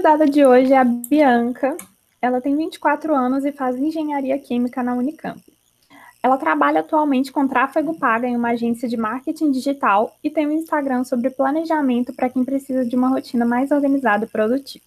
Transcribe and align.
convidada 0.00 0.26
de 0.26 0.46
hoje 0.46 0.72
é 0.72 0.78
a 0.78 0.84
Bianca. 0.84 1.76
Ela 2.22 2.40
tem 2.40 2.56
24 2.56 3.14
anos 3.14 3.44
e 3.44 3.52
faz 3.52 3.76
engenharia 3.76 4.38
química 4.38 4.82
na 4.82 4.94
Unicamp. 4.94 5.38
Ela 6.22 6.38
trabalha 6.38 6.80
atualmente 6.80 7.30
com 7.30 7.46
tráfego 7.46 7.98
paga 7.98 8.26
em 8.26 8.34
uma 8.34 8.52
agência 8.52 8.88
de 8.88 8.96
marketing 8.96 9.50
digital 9.50 10.16
e 10.24 10.30
tem 10.30 10.46
um 10.46 10.52
Instagram 10.52 11.04
sobre 11.04 11.28
planejamento 11.28 12.14
para 12.14 12.30
quem 12.30 12.42
precisa 12.44 12.82
de 12.82 12.96
uma 12.96 13.08
rotina 13.08 13.44
mais 13.44 13.70
organizada 13.70 14.24
e 14.24 14.28
produtiva. 14.28 14.84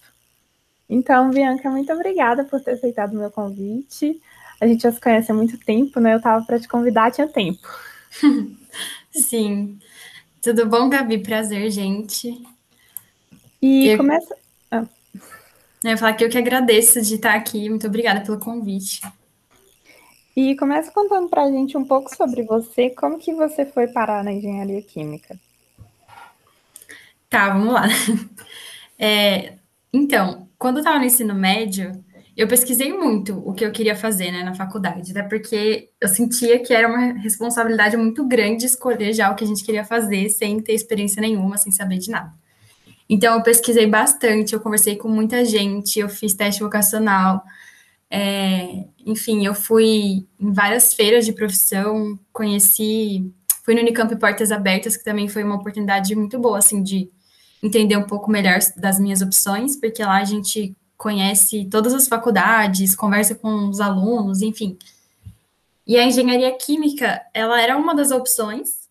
Então, 0.90 1.30
Bianca, 1.30 1.70
muito 1.70 1.92
obrigada 1.92 2.42
por 2.42 2.60
ter 2.60 2.72
aceitado 2.72 3.12
o 3.12 3.18
meu 3.18 3.30
convite. 3.30 4.20
A 4.60 4.66
gente 4.66 4.82
já 4.82 4.90
se 4.90 5.00
conhece 5.00 5.30
há 5.30 5.34
muito 5.34 5.56
tempo, 5.58 6.00
né? 6.00 6.14
Eu 6.14 6.18
estava 6.18 6.44
para 6.44 6.58
te 6.58 6.66
convidar, 6.66 7.12
tinha 7.12 7.28
tempo. 7.28 7.68
Sim. 9.14 9.78
Tudo 10.42 10.66
bom, 10.66 10.88
Gabi? 10.88 11.18
Prazer, 11.18 11.70
gente. 11.70 12.44
E 13.62 13.86
eu... 13.86 13.96
começa. 13.96 14.43
Eu 15.84 15.90
ia 15.90 15.98
falar 15.98 16.14
que 16.14 16.24
eu 16.24 16.30
que 16.30 16.38
agradeço 16.38 17.02
de 17.02 17.16
estar 17.16 17.34
aqui. 17.34 17.68
Muito 17.68 17.86
obrigada 17.86 18.22
pelo 18.22 18.38
convite. 18.38 19.02
E 20.34 20.56
começa 20.56 20.90
contando 20.90 21.28
para 21.28 21.44
a 21.44 21.50
gente 21.50 21.76
um 21.76 21.84
pouco 21.84 22.14
sobre 22.16 22.42
você, 22.42 22.88
como 22.88 23.18
que 23.18 23.34
você 23.34 23.66
foi 23.66 23.86
parar 23.86 24.24
na 24.24 24.32
engenharia 24.32 24.80
química? 24.80 25.38
Tá, 27.28 27.50
vamos 27.50 27.74
lá. 27.74 27.84
É, 28.96 29.54
então, 29.92 30.48
quando 30.56 30.76
eu 30.76 30.80
estava 30.82 31.00
no 31.00 31.04
ensino 31.04 31.34
médio, 31.34 31.92
eu 32.36 32.46
pesquisei 32.46 32.92
muito 32.92 33.42
o 33.44 33.52
que 33.52 33.64
eu 33.64 33.72
queria 33.72 33.96
fazer 33.96 34.30
né, 34.30 34.44
na 34.44 34.54
faculdade, 34.54 35.10
até 35.10 35.24
porque 35.24 35.90
eu 36.00 36.06
sentia 36.06 36.60
que 36.60 36.72
era 36.72 36.86
uma 36.86 37.12
responsabilidade 37.14 37.96
muito 37.96 38.24
grande 38.24 38.66
escolher 38.66 39.12
já 39.12 39.32
o 39.32 39.34
que 39.34 39.42
a 39.42 39.46
gente 39.46 39.64
queria 39.64 39.84
fazer 39.84 40.28
sem 40.28 40.60
ter 40.60 40.74
experiência 40.74 41.20
nenhuma, 41.20 41.58
sem 41.58 41.72
saber 41.72 41.98
de 41.98 42.08
nada. 42.08 42.32
Então, 43.08 43.34
eu 43.34 43.42
pesquisei 43.42 43.86
bastante, 43.86 44.54
eu 44.54 44.60
conversei 44.60 44.96
com 44.96 45.08
muita 45.08 45.44
gente, 45.44 45.98
eu 45.98 46.08
fiz 46.08 46.34
teste 46.34 46.62
vocacional, 46.62 47.42
é, 48.10 48.84
enfim, 49.04 49.44
eu 49.44 49.54
fui 49.54 50.26
em 50.38 50.52
várias 50.52 50.94
feiras 50.94 51.26
de 51.26 51.32
profissão, 51.32 52.18
conheci, 52.32 53.30
fui 53.64 53.74
no 53.74 53.80
Unicamp 53.80 54.14
Portas 54.16 54.52
Abertas, 54.52 54.96
que 54.96 55.04
também 55.04 55.28
foi 55.28 55.42
uma 55.42 55.56
oportunidade 55.56 56.14
muito 56.14 56.38
boa, 56.38 56.58
assim, 56.58 56.82
de 56.82 57.10
entender 57.62 57.96
um 57.96 58.06
pouco 58.06 58.30
melhor 58.30 58.58
das 58.76 59.00
minhas 59.00 59.20
opções, 59.20 59.76
porque 59.76 60.04
lá 60.04 60.18
a 60.18 60.24
gente 60.24 60.76
conhece 60.96 61.66
todas 61.70 61.92
as 61.92 62.06
faculdades, 62.06 62.94
conversa 62.94 63.34
com 63.34 63.68
os 63.68 63.80
alunos, 63.80 64.42
enfim. 64.42 64.78
E 65.86 65.96
a 65.96 66.04
engenharia 66.04 66.56
química, 66.56 67.20
ela 67.34 67.60
era 67.60 67.76
uma 67.76 67.94
das 67.94 68.10
opções, 68.10 68.83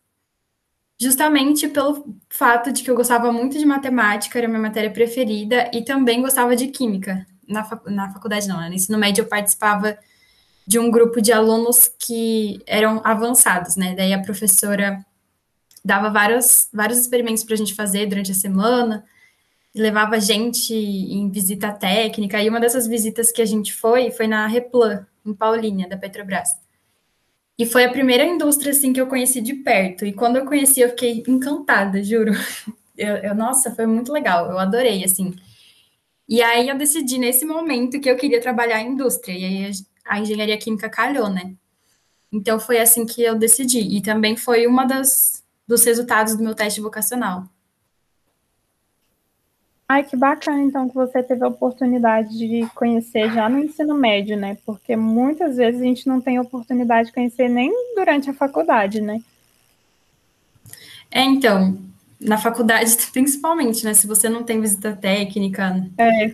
justamente 1.03 1.67
pelo 1.67 2.17
fato 2.29 2.71
de 2.71 2.83
que 2.83 2.89
eu 2.89 2.95
gostava 2.95 3.31
muito 3.31 3.57
de 3.59 3.65
matemática, 3.65 4.39
era 4.39 4.47
minha 4.47 4.61
matéria 4.61 4.89
preferida, 4.89 5.69
e 5.73 5.83
também 5.83 6.21
gostava 6.21 6.55
de 6.55 6.67
química 6.67 7.25
na, 7.47 7.63
fac, 7.63 7.89
na 7.89 8.11
faculdade 8.11 8.47
não, 8.47 8.59
né? 8.59 8.69
no 8.69 8.75
ensino 8.75 8.97
médio 8.97 9.23
eu 9.23 9.27
participava 9.27 9.97
de 10.65 10.79
um 10.79 10.89
grupo 10.89 11.21
de 11.21 11.31
alunos 11.31 11.91
que 11.99 12.61
eram 12.65 13.01
avançados, 13.03 13.75
né? 13.75 13.93
Daí 13.95 14.13
a 14.13 14.21
professora 14.21 15.05
dava 15.83 16.09
vários, 16.09 16.69
vários 16.73 16.99
experimentos 16.99 17.43
para 17.43 17.55
a 17.55 17.57
gente 17.57 17.75
fazer 17.75 18.05
durante 18.05 18.31
a 18.31 18.35
semana, 18.35 19.03
levava 19.75 20.15
a 20.15 20.19
gente 20.19 20.73
em 20.73 21.29
visita 21.29 21.71
técnica, 21.71 22.41
e 22.41 22.47
uma 22.47 22.61
dessas 22.61 22.87
visitas 22.87 23.31
que 23.31 23.41
a 23.41 23.45
gente 23.45 23.73
foi, 23.73 24.09
foi 24.11 24.25
na 24.25 24.47
Replan, 24.47 25.05
em 25.25 25.33
Paulínia, 25.33 25.89
da 25.89 25.97
Petrobras. 25.97 26.49
E 27.57 27.65
foi 27.65 27.85
a 27.85 27.91
primeira 27.91 28.25
indústria, 28.25 28.71
assim, 28.71 28.91
que 28.93 28.99
eu 28.99 29.07
conheci 29.07 29.41
de 29.41 29.53
perto, 29.55 30.05
e 30.05 30.13
quando 30.13 30.37
eu 30.37 30.45
conheci, 30.45 30.81
eu 30.81 30.89
fiquei 30.89 31.23
encantada, 31.27 32.03
juro. 32.03 32.31
Eu, 32.95 33.15
eu 33.17 33.33
nossa, 33.33 33.73
foi 33.73 33.87
muito 33.87 34.13
legal, 34.13 34.51
eu 34.51 34.59
adorei, 34.59 35.03
assim, 35.03 35.33
e 36.27 36.41
aí 36.41 36.69
eu 36.69 36.77
decidi 36.77 37.17
nesse 37.17 37.45
momento 37.45 37.99
que 37.99 38.09
eu 38.09 38.15
queria 38.15 38.39
trabalhar 38.41 38.81
em 38.81 38.91
indústria, 38.91 39.33
e 39.33 39.45
aí 39.45 39.71
a 40.05 40.19
engenharia 40.19 40.57
química 40.57 40.89
calhou, 40.89 41.29
né? 41.29 41.55
Então 42.31 42.59
foi 42.59 42.79
assim 42.79 43.05
que 43.05 43.21
eu 43.23 43.35
decidi, 43.35 43.79
e 43.79 44.01
também 44.01 44.35
foi 44.35 44.67
uma 44.67 44.85
das 44.85 45.43
dos 45.67 45.83
resultados 45.85 46.35
do 46.35 46.43
meu 46.43 46.53
teste 46.53 46.81
vocacional. 46.81 47.45
Ai, 49.93 50.03
que 50.03 50.17
bacana, 50.17 50.59
então, 50.59 50.89
que 50.89 50.95
você 50.95 51.21
teve 51.21 51.43
a 51.43 51.47
oportunidade 51.47 52.35
de 52.35 52.65
conhecer 52.73 53.31
já 53.31 53.47
no 53.47 53.59
ensino 53.59 53.93
médio, 53.93 54.35
né? 54.35 54.57
Porque 54.65 54.95
muitas 54.95 55.57
vezes 55.57 55.79
a 55.79 55.83
gente 55.83 56.07
não 56.07 56.19
tem 56.19 56.39
oportunidade 56.39 57.09
de 57.09 57.13
conhecer 57.13 57.47
nem 57.47 57.71
durante 57.95 58.27
a 58.27 58.33
faculdade, 58.33 58.99
né? 58.99 59.21
É, 61.11 61.21
então, 61.21 61.77
na 62.19 62.39
faculdade, 62.39 62.91
principalmente, 63.13 63.85
né? 63.85 63.93
Se 63.93 64.07
você 64.07 64.27
não 64.27 64.43
tem 64.43 64.59
visita 64.59 64.95
técnica 64.95 65.87
é. 65.95 66.33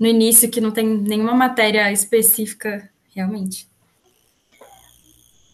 no 0.00 0.08
início, 0.08 0.50
que 0.50 0.60
não 0.60 0.72
tem 0.72 0.84
nenhuma 0.84 1.32
matéria 1.32 1.92
específica, 1.92 2.90
realmente. 3.14 3.68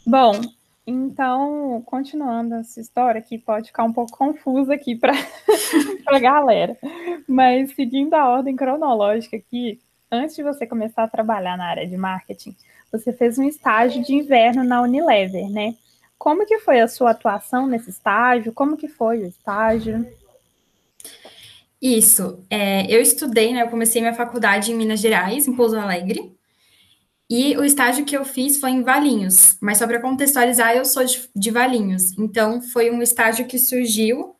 Bom, 0.07 0.41
então, 0.87 1.82
continuando 1.87 2.56
essa 2.56 2.81
história, 2.81 3.22
que 3.22 3.38
pode 3.38 3.69
ficar 3.69 3.84
um 3.84 3.93
pouco 3.93 4.16
confusa 4.16 4.75
aqui 4.75 4.97
para 4.97 5.12
a 6.09 6.19
galera, 6.19 6.76
mas 7.28 7.75
seguindo 7.75 8.15
a 8.15 8.28
ordem 8.28 8.56
cronológica 8.56 9.37
aqui, 9.37 9.81
antes 10.10 10.34
de 10.34 10.43
você 10.43 10.66
começar 10.66 11.04
a 11.04 11.09
trabalhar 11.09 11.56
na 11.56 11.66
área 11.66 11.87
de 11.87 11.97
marketing, 11.97 12.56
você 12.91 13.12
fez 13.12 13.38
um 13.38 13.44
estágio 13.44 14.03
de 14.03 14.12
inverno 14.15 14.65
na 14.65 14.82
Unilever, 14.82 15.48
né? 15.48 15.75
Como 16.19 16.47
que 16.47 16.59
foi 16.59 16.81
a 16.81 16.88
sua 16.88 17.12
atuação 17.12 17.66
nesse 17.66 17.91
estágio? 17.91 18.53
Como 18.53 18.76
que 18.76 18.88
foi 18.88 19.20
o 19.20 19.26
estágio? 19.26 20.06
Isso, 21.81 22.44
é, 22.49 22.87
eu 22.93 23.00
estudei, 23.00 23.53
né? 23.53 23.62
Eu 23.62 23.69
comecei 23.69 24.00
minha 24.00 24.14
faculdade 24.14 24.70
em 24.70 24.76
Minas 24.76 25.00
Gerais, 25.00 25.49
em 25.49 25.54
Pouso 25.54 25.76
Alegre, 25.76 26.32
e 27.34 27.56
o 27.56 27.65
estágio 27.65 28.04
que 28.04 28.15
eu 28.15 28.26
fiz 28.26 28.60
foi 28.60 28.72
em 28.72 28.82
Valinhos. 28.82 29.56
Mas 29.59 29.78
só 29.78 29.87
para 29.87 29.98
contextualizar, 30.03 30.76
eu 30.76 30.84
sou 30.84 31.03
de, 31.03 31.31
de 31.34 31.50
Valinhos, 31.50 32.12
então 32.19 32.60
foi 32.60 32.91
um 32.91 33.00
estágio 33.00 33.47
que 33.47 33.59
surgiu 33.59 34.37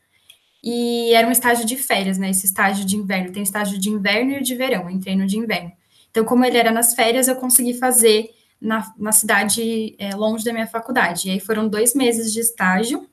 e 0.63 1.11
era 1.15 1.27
um 1.27 1.31
estágio 1.31 1.65
de 1.65 1.75
férias, 1.75 2.19
né? 2.19 2.29
Esse 2.29 2.45
estágio 2.45 2.85
de 2.85 2.95
inverno. 2.95 3.33
Tem 3.33 3.43
estágio 3.43 3.79
de 3.79 3.89
inverno 3.89 4.33
e 4.33 4.43
de 4.43 4.55
verão, 4.55 4.83
eu 4.83 4.91
entrei 4.91 5.17
no 5.17 5.27
de 5.27 5.39
inverno. 5.39 5.73
Então, 6.11 6.23
como 6.23 6.45
ele 6.45 6.59
era 6.59 6.71
nas 6.71 6.95
férias, 6.95 7.29
eu 7.29 7.37
consegui 7.37 7.73
fazer 7.73 8.29
na, 8.61 8.93
na 8.99 9.11
cidade 9.11 9.97
é, 9.99 10.15
longe 10.15 10.45
da 10.45 10.53
minha 10.53 10.67
faculdade. 10.67 11.29
E 11.29 11.31
aí 11.31 11.41
foram 11.41 11.69
dois 11.69 11.95
meses 11.95 12.31
de 12.31 12.41
estágio. 12.41 13.09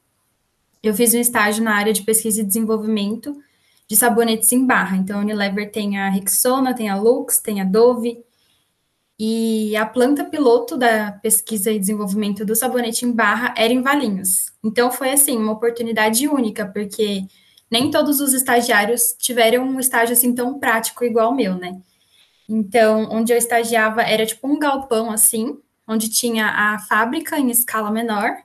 Eu 0.84 0.94
fiz 0.94 1.14
um 1.14 1.20
estágio 1.22 1.64
na 1.64 1.74
área 1.74 1.94
de 1.94 2.02
pesquisa 2.02 2.42
e 2.42 2.46
desenvolvimento 2.46 3.34
de 3.88 3.96
sabonetes 3.96 4.52
em 4.52 4.68
barra. 4.68 4.98
Então, 4.98 5.20
a 5.20 5.22
Unilever 5.22 5.72
tem 5.72 5.98
a 5.98 6.10
Rexona, 6.10 6.74
tem 6.74 6.90
a 6.90 6.98
Lux, 6.98 7.40
tem 7.40 7.62
a 7.62 7.64
Dove. 7.64 8.22
E 9.20 9.76
a 9.76 9.86
planta 9.86 10.24
piloto 10.24 10.78
da 10.78 11.12
pesquisa 11.12 11.72
e 11.72 11.80
desenvolvimento 11.80 12.46
do 12.46 12.56
sabonete 12.56 13.06
em 13.06 13.12
barra 13.12 13.54
era 13.58 13.74
em 13.74 13.82
Valinhos. 13.82 14.54
Então, 14.64 14.90
foi, 14.92 15.12
assim, 15.12 15.38
uma 15.38 15.52
oportunidade 15.52 16.28
única, 16.28 16.66
porque 16.66 17.24
nem 17.70 17.92
todos 17.92 18.22
os 18.22 18.34
estagiários 18.34 19.14
tiveram 19.20 19.64
um 19.64 19.80
estágio, 19.80 20.14
assim, 20.14 20.34
tão 20.34 20.58
prático 20.58 21.04
igual 21.04 21.32
o 21.32 21.36
meu, 21.36 21.56
né? 21.56 21.82
Então, 22.50 23.08
onde 23.12 23.32
eu 23.32 23.38
estagiava 23.38 24.02
era 24.02 24.26
tipo 24.26 24.48
um 24.48 24.58
galpão 24.58 25.12
assim, 25.12 25.60
onde 25.88 26.10
tinha 26.10 26.48
a 26.48 26.80
fábrica 26.80 27.38
em 27.38 27.52
escala 27.52 27.92
menor 27.92 28.38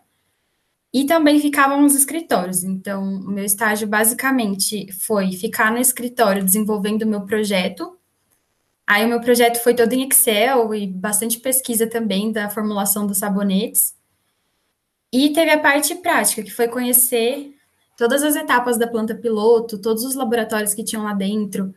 e 0.92 1.06
também 1.06 1.40
ficavam 1.40 1.84
os 1.84 1.94
escritórios. 1.94 2.62
Então, 2.62 3.02
o 3.02 3.30
meu 3.30 3.44
estágio 3.44 3.88
basicamente 3.88 4.92
foi 4.92 5.32
ficar 5.32 5.72
no 5.72 5.78
escritório 5.78 6.44
desenvolvendo 6.44 7.02
o 7.02 7.06
meu 7.06 7.22
projeto. 7.22 7.98
Aí, 8.86 9.04
o 9.04 9.08
meu 9.08 9.20
projeto 9.20 9.62
foi 9.62 9.74
todo 9.74 9.92
em 9.92 10.06
Excel 10.06 10.74
e 10.74 10.86
bastante 10.86 11.40
pesquisa 11.40 11.86
também 11.86 12.30
da 12.32 12.50
formulação 12.50 13.06
dos 13.06 13.18
sabonetes. 13.18 13.94
E 15.12 15.32
teve 15.32 15.50
a 15.50 15.60
parte 15.60 15.94
prática, 15.96 16.42
que 16.42 16.50
foi 16.50 16.68
conhecer 16.68 17.54
todas 17.96 18.22
as 18.22 18.36
etapas 18.36 18.76
da 18.76 18.86
planta 18.86 19.14
piloto, 19.14 19.80
todos 19.80 20.04
os 20.04 20.14
laboratórios 20.14 20.74
que 20.74 20.84
tinham 20.84 21.04
lá 21.04 21.14
dentro, 21.14 21.72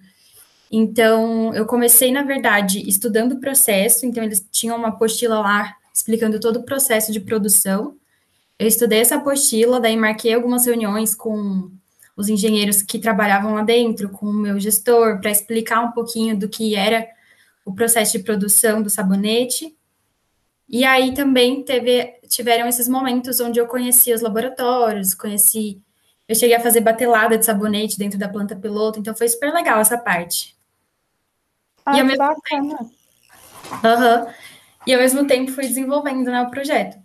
então, 0.72 1.54
eu 1.54 1.66
comecei, 1.66 2.12
na 2.12 2.24
verdade, 2.24 2.88
estudando 2.88 3.34
o 3.34 3.40
processo, 3.40 4.06
então 4.06 4.24
eles 4.24 4.46
tinham 4.52 4.78
uma 4.78 4.90
apostila 4.90 5.40
lá 5.40 5.76
explicando 5.94 6.40
todo 6.40 6.58
o 6.58 6.64
processo 6.64 7.12
de 7.12 7.20
produção. 7.20 7.96
Eu 8.60 8.68
estudei 8.68 9.00
essa 9.00 9.16
apostila, 9.16 9.80
daí 9.80 9.96
marquei 9.96 10.34
algumas 10.34 10.66
reuniões 10.66 11.16
com 11.16 11.72
os 12.18 12.28
engenheiros 12.28 12.82
que 12.82 12.98
trabalhavam 12.98 13.54
lá 13.54 13.62
dentro, 13.62 14.10
com 14.10 14.26
o 14.26 14.34
meu 14.34 14.60
gestor, 14.60 15.22
para 15.22 15.30
explicar 15.30 15.82
um 15.82 15.92
pouquinho 15.92 16.36
do 16.36 16.50
que 16.50 16.76
era 16.76 17.08
o 17.64 17.72
processo 17.72 18.18
de 18.18 18.24
produção 18.24 18.82
do 18.82 18.90
sabonete. 18.90 19.78
E 20.68 20.84
aí 20.84 21.14
também 21.14 21.64
teve, 21.64 22.20
tiveram 22.28 22.68
esses 22.68 22.90
momentos 22.90 23.40
onde 23.40 23.60
eu 23.60 23.68
conheci 23.68 24.12
os 24.12 24.22
laboratórios, 24.22 25.14
conheci. 25.14 25.80
Eu 26.28 26.36
cheguei 26.36 26.56
a 26.56 26.60
fazer 26.60 26.82
batelada 26.82 27.38
de 27.38 27.46
sabonete 27.46 28.00
dentro 28.00 28.18
da 28.18 28.28
planta 28.28 28.56
piloto, 28.56 29.00
então 29.00 29.16
foi 29.16 29.30
super 29.30 29.54
legal 29.54 29.80
essa 29.80 29.98
parte. 29.98 30.58
Ah, 31.86 31.98
e 31.98 32.00
ao 32.00 32.06
mesmo 32.06 32.18
bacana. 32.18 32.78
Tempo, 32.78 32.94
uhum, 33.88 34.34
e 34.88 34.94
ao 34.94 35.00
mesmo 35.00 35.28
tempo 35.28 35.52
fui 35.52 35.68
desenvolvendo 35.68 36.32
né, 36.32 36.42
o 36.42 36.50
projeto. 36.50 36.98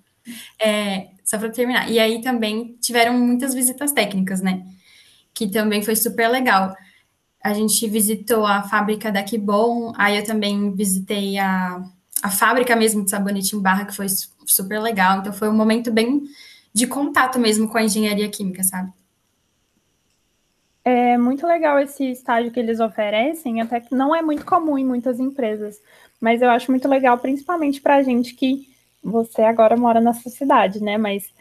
É, 0.58 1.08
só 1.23 1.38
para 1.38 1.50
terminar. 1.50 1.91
E 1.91 1.99
aí 1.99 2.23
também 2.23 2.76
tiveram 2.81 3.12
muitas 3.12 3.53
visitas 3.53 3.93
técnicas, 3.93 4.41
né? 4.41 4.65
Que 5.34 5.49
também 5.49 5.82
foi 5.82 5.96
super 5.96 6.29
legal. 6.29 6.75
a 7.43 7.52
gente 7.52 7.88
visitou 7.88 8.46
a 8.46 8.62
fábrica 8.62 9.11
da 9.11 9.23
Kibon, 9.23 9.93
aí 9.96 10.17
eu 10.17 10.25
também 10.25 10.73
visitei 10.75 11.38
a, 11.38 11.82
a 12.23 12.31
fábrica 12.31 12.76
mesmo 12.76 13.05
de 13.05 13.11
sabonete 13.11 13.56
em 13.56 13.61
barra, 13.61 13.84
que 13.84 13.96
foi 13.96 14.06
super 14.46 14.81
legal. 14.81 15.19
Então 15.19 15.32
foi 15.32 15.49
um 15.49 15.56
momento 15.56 15.90
bem 15.90 16.23
de 16.73 16.87
contato 16.87 17.38
mesmo 17.38 17.69
com 17.69 17.79
a 17.79 17.82
engenharia 17.82 18.29
química, 18.29 18.62
sabe? 18.62 18.93
É 20.84 21.17
muito 21.17 21.46
legal 21.46 21.79
esse 21.79 22.05
estágio 22.11 22.50
que 22.50 22.58
eles 22.58 22.81
oferecem, 22.81 23.61
até 23.61 23.81
que 23.81 23.94
não 23.94 24.14
é 24.14 24.20
muito 24.20 24.44
comum 24.44 24.76
em 24.76 24.84
muitas 24.84 25.20
empresas, 25.20 25.81
mas 26.20 26.43
eu 26.43 26.50
acho 26.50 26.70
muito 26.70 26.88
legal, 26.88 27.19
principalmente 27.19 27.81
para 27.81 27.96
a 27.96 28.02
gente 28.02 28.34
que 28.34 28.69
você 29.02 29.43
agora 29.43 29.76
mora 29.76 30.00
nessa 30.00 30.29
cidade, 30.29 30.82
né? 30.82 30.99
Mas 30.99 31.32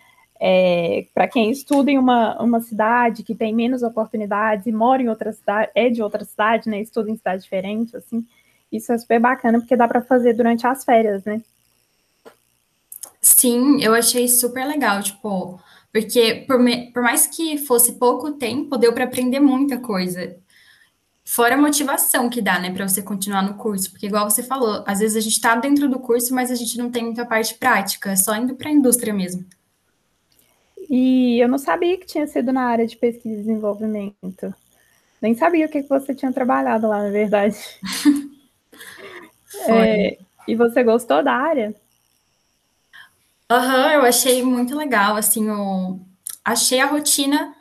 é, 0.44 1.06
para 1.14 1.28
quem 1.28 1.52
estuda 1.52 1.92
em 1.92 2.00
uma, 2.00 2.42
uma 2.42 2.60
cidade 2.60 3.22
que 3.22 3.36
tem 3.36 3.54
menos 3.54 3.84
oportunidades 3.84 4.66
e 4.66 4.72
mora 4.72 5.00
em 5.00 5.08
outra 5.08 5.32
cidade, 5.32 5.70
é 5.76 5.88
de 5.88 6.02
outra 6.02 6.26
cidade, 6.26 6.68
né? 6.68 6.82
Estuda 6.82 7.12
em 7.12 7.16
cidade 7.16 7.44
diferente, 7.44 7.96
assim, 7.96 8.26
isso 8.72 8.92
é 8.92 8.98
super 8.98 9.20
bacana 9.20 9.60
porque 9.60 9.76
dá 9.76 9.88
para 9.88 10.02
fazer 10.02 10.34
durante 10.34 10.66
as 10.66 10.84
férias, 10.84 11.24
né? 11.26 11.44
Sim, 13.22 13.84
eu 13.84 13.94
achei 13.94 14.28
super 14.28 14.66
legal, 14.66 15.04
tipo, 15.04 15.62
porque 15.94 16.44
por, 16.48 16.58
me, 16.58 16.92
por 16.92 17.04
mais 17.04 17.28
que 17.28 17.60
fosse 17.60 17.94
pouco 17.94 18.32
tempo, 18.32 18.80
deu 18.80 18.94
para 18.94 19.04
aprender 19.04 19.40
muita 19.40 19.78
coisa. 19.78 20.36
Fora 21.24 21.54
a 21.54 21.58
motivação 21.58 22.28
que 22.32 22.42
dá, 22.42 22.58
né, 22.58 22.72
para 22.72 22.90
você 22.90 23.04
continuar 23.04 23.44
no 23.44 23.54
curso, 23.54 23.92
porque 23.92 24.08
igual 24.08 24.28
você 24.28 24.42
falou, 24.42 24.84
às 24.88 25.00
vezes 25.00 25.16
a 25.16 25.22
gente 25.22 25.34
está 25.34 25.56
dentro 25.56 25.88
do 25.88 26.00
curso, 26.00 26.34
mas 26.34 26.50
a 26.50 26.56
gente 26.56 26.80
não 26.80 26.90
tem 26.90 27.04
muita 27.04 27.28
parte 27.28 27.54
prática, 27.54 28.10
é 28.12 28.16
só 28.16 28.36
indo 28.36 28.56
para 28.56 28.70
a 28.70 28.74
indústria 28.74 29.14
mesmo. 29.14 29.46
E 30.94 31.40
eu 31.42 31.48
não 31.48 31.58
sabia 31.58 31.98
que 31.98 32.06
tinha 32.06 32.28
sido 32.28 32.52
na 32.52 32.66
área 32.66 32.86
de 32.86 32.98
pesquisa 32.98 33.34
e 33.34 33.38
desenvolvimento. 33.38 34.54
Nem 35.22 35.34
sabia 35.34 35.66
o 35.66 35.70
que 35.70 35.84
você 35.84 36.14
tinha 36.14 36.34
trabalhado 36.34 36.86
lá, 36.86 37.02
na 37.02 37.10
verdade. 37.10 37.56
é, 39.70 40.18
e 40.46 40.54
você 40.54 40.84
gostou 40.84 41.24
da 41.24 41.32
área? 41.32 41.74
Aham, 43.50 43.86
uhum, 43.86 43.92
eu 43.92 44.02
achei 44.02 44.44
muito 44.44 44.76
legal, 44.76 45.16
assim, 45.16 45.48
eu 45.48 46.02
achei 46.44 46.82
a 46.82 46.88
rotina 46.88 47.56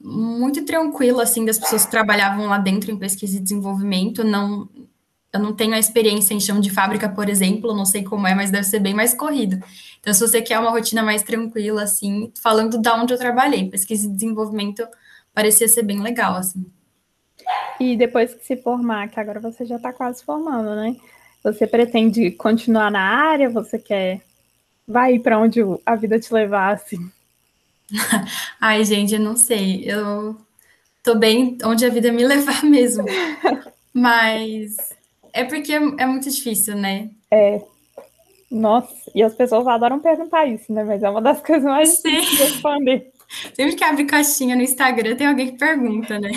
muito 0.00 0.64
tranquila, 0.64 1.22
assim, 1.22 1.44
das 1.44 1.60
pessoas 1.60 1.84
que 1.84 1.92
trabalhavam 1.92 2.46
lá 2.46 2.58
dentro 2.58 2.90
em 2.90 2.98
pesquisa 2.98 3.36
e 3.36 3.40
desenvolvimento, 3.40 4.24
não, 4.24 4.68
eu 5.32 5.40
não 5.40 5.54
tenho 5.54 5.74
a 5.74 5.78
experiência 5.78 6.32
em 6.32 6.40
chão 6.40 6.58
de 6.60 6.70
fábrica, 6.70 7.08
por 7.08 7.28
exemplo, 7.28 7.76
não 7.76 7.84
sei 7.84 8.02
como 8.02 8.26
é, 8.26 8.34
mas 8.34 8.50
deve 8.50 8.64
ser 8.64 8.80
bem 8.80 8.94
mais 8.94 9.12
corrido. 9.12 9.62
Então, 10.00 10.12
se 10.14 10.20
você 10.20 10.40
quer 10.40 10.58
uma 10.58 10.70
rotina 10.70 11.02
mais 11.02 11.22
tranquila, 11.22 11.82
assim, 11.82 12.32
falando 12.42 12.80
da 12.80 12.94
onde 12.94 13.12
eu 13.12 13.18
trabalhei, 13.18 13.68
pesquisa 13.68 14.06
e 14.06 14.10
desenvolvimento 14.10 14.86
parecia 15.34 15.68
ser 15.68 15.82
bem 15.82 16.00
legal, 16.00 16.34
assim. 16.36 16.64
E 17.78 17.96
depois 17.96 18.34
que 18.34 18.44
se 18.44 18.56
formar, 18.56 19.08
que 19.08 19.20
agora 19.20 19.40
você 19.40 19.64
já 19.64 19.76
está 19.76 19.92
quase 19.92 20.24
formando, 20.24 20.74
né? 20.74 20.96
Você 21.44 21.66
pretende 21.66 22.30
continuar 22.32 22.90
na 22.90 23.00
área? 23.00 23.48
Você 23.50 23.78
quer 23.78 24.20
vai 24.86 25.18
para 25.18 25.38
onde 25.38 25.60
a 25.84 25.94
vida 25.94 26.18
te 26.18 26.32
levar, 26.32 26.74
assim? 26.74 27.10
Ai, 28.60 28.84
gente, 28.84 29.14
eu 29.14 29.20
não 29.20 29.36
sei. 29.36 29.84
Eu 29.84 30.36
tô 31.02 31.14
bem 31.14 31.58
onde 31.62 31.84
a 31.84 31.90
vida 31.90 32.10
me 32.10 32.24
levar 32.26 32.64
mesmo. 32.64 33.04
Mas 33.92 34.76
é 35.32 35.44
porque 35.44 35.72
é 35.72 36.06
muito 36.06 36.30
difícil, 36.30 36.76
né? 36.76 37.10
É. 37.30 37.60
Nossa, 38.50 38.94
e 39.14 39.22
as 39.22 39.34
pessoas 39.34 39.66
adoram 39.66 40.00
perguntar 40.00 40.46
isso, 40.46 40.72
né? 40.72 40.82
Mas 40.84 41.02
é 41.02 41.10
uma 41.10 41.20
das 41.20 41.40
coisas 41.44 41.64
mais 41.64 41.90
Sim. 41.98 42.10
difíceis 42.10 42.30
de 42.30 42.44
responder. 42.44 43.12
Sempre 43.54 43.76
que 43.76 43.84
abre 43.84 44.04
caixinha 44.04 44.56
no 44.56 44.62
Instagram, 44.62 45.16
tem 45.16 45.26
alguém 45.26 45.52
que 45.52 45.58
pergunta, 45.58 46.18
né? 46.18 46.30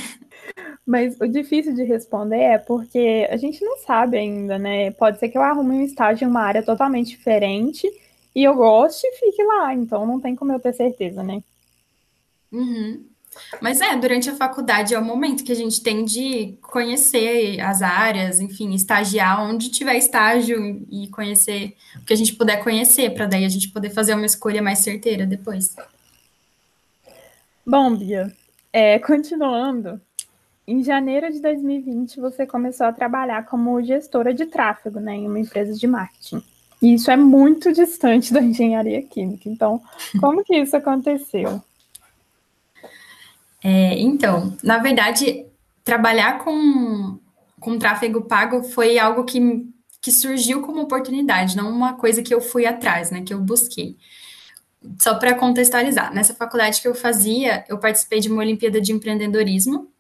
Mas 0.86 1.20
o 1.22 1.28
difícil 1.28 1.74
de 1.74 1.84
responder 1.84 2.40
é 2.40 2.58
porque 2.58 3.28
a 3.30 3.38
gente 3.38 3.64
não 3.64 3.78
sabe 3.78 4.18
ainda, 4.18 4.60
né? 4.60 4.92
Pode 4.92 5.20
ser 5.20 5.30
que 5.30 5.38
eu 5.38 5.42
arrume 5.42 5.76
um 5.76 5.84
estágio 5.84 6.26
em 6.26 6.30
uma 6.30 6.42
área 6.42 6.64
totalmente 6.64 7.12
diferente 7.12 7.88
e 8.36 8.44
eu 8.44 8.56
gosto 8.56 9.06
e 9.06 9.16
fique 9.18 9.44
lá, 9.44 9.74
então 9.74 10.06
não 10.06 10.20
tem 10.20 10.36
como 10.36 10.52
eu 10.52 10.60
ter 10.60 10.74
certeza, 10.74 11.24
né? 11.24 11.42
Uhum. 12.52 13.06
Mas 13.62 13.80
é, 13.80 13.96
durante 13.96 14.30
a 14.30 14.36
faculdade 14.36 14.94
é 14.94 15.00
o 15.00 15.06
momento 15.06 15.44
que 15.44 15.52
a 15.52 15.56
gente 15.56 15.82
tem 15.82 16.04
de 16.04 16.58
conhecer 16.62 17.60
as 17.62 17.82
áreas, 17.82 18.40
enfim, 18.40 18.74
estagiar 18.74 19.44
onde 19.44 19.70
tiver 19.70 19.96
estágio 19.96 20.86
e 20.92 21.08
conhecer 21.08 21.76
o 22.02 22.06
que 22.06 22.14
a 22.14 22.18
gente 22.18 22.36
puder 22.36 22.64
conhecer, 22.64 23.14
para 23.14 23.26
daí 23.26 23.46
a 23.46 23.50
gente 23.50 23.70
poder 23.70 23.90
fazer 23.90 24.14
uma 24.14 24.26
escolha 24.26 24.62
mais 24.62 24.80
certeira 24.80 25.26
depois. 25.26 25.76
Bom, 27.66 27.96
Bia, 27.96 28.34
é, 28.74 29.00
continuando, 29.00 30.02
em 30.68 30.84
janeiro 30.84 31.32
de 31.32 31.42
2020 31.42 32.20
você 32.20 32.46
começou 32.46 32.86
a 32.86 32.94
trabalhar 32.94 33.46
como 33.46 33.82
gestora 33.82 34.34
de 34.34 34.46
tráfego 34.46 35.00
né, 35.00 35.16
em 35.16 35.28
uma 35.28 35.40
empresa 35.40 35.74
de 35.74 35.88
marketing. 35.88 36.44
E 36.82 36.96
isso 36.96 37.12
é 37.12 37.16
muito 37.16 37.72
distante 37.72 38.32
da 38.34 38.42
engenharia 38.42 39.02
química. 39.04 39.48
Então, 39.48 39.82
como 40.20 40.44
que 40.44 40.56
isso 40.58 40.76
aconteceu? 40.76 41.62
Então, 44.04 44.58
na 44.64 44.80
verdade, 44.80 45.46
trabalhar 45.84 46.40
com, 46.40 47.20
com 47.60 47.78
tráfego 47.78 48.24
pago 48.24 48.64
foi 48.64 48.98
algo 48.98 49.24
que, 49.24 49.68
que 50.02 50.12
surgiu 50.12 50.62
como 50.62 50.82
oportunidade, 50.82 51.56
não 51.56 51.70
uma 51.70 51.94
coisa 51.94 52.24
que 52.24 52.34
eu 52.34 52.42
fui 52.42 52.66
atrás, 52.66 53.12
né, 53.12 53.22
que 53.22 53.34
eu 53.34 53.40
busquei. 53.40 53.98
Só 55.00 55.14
para 55.16 55.36
contextualizar, 55.36 56.12
nessa 56.12 56.34
faculdade 56.34 56.82
que 56.82 56.88
eu 56.88 56.96
fazia, 56.96 57.64
eu 57.70 57.78
participei 57.78 58.20
de 58.20 58.30
uma 58.30 58.42
Olimpíada 58.42 58.82
de 58.82 58.92
Empreendedorismo, 58.92 59.91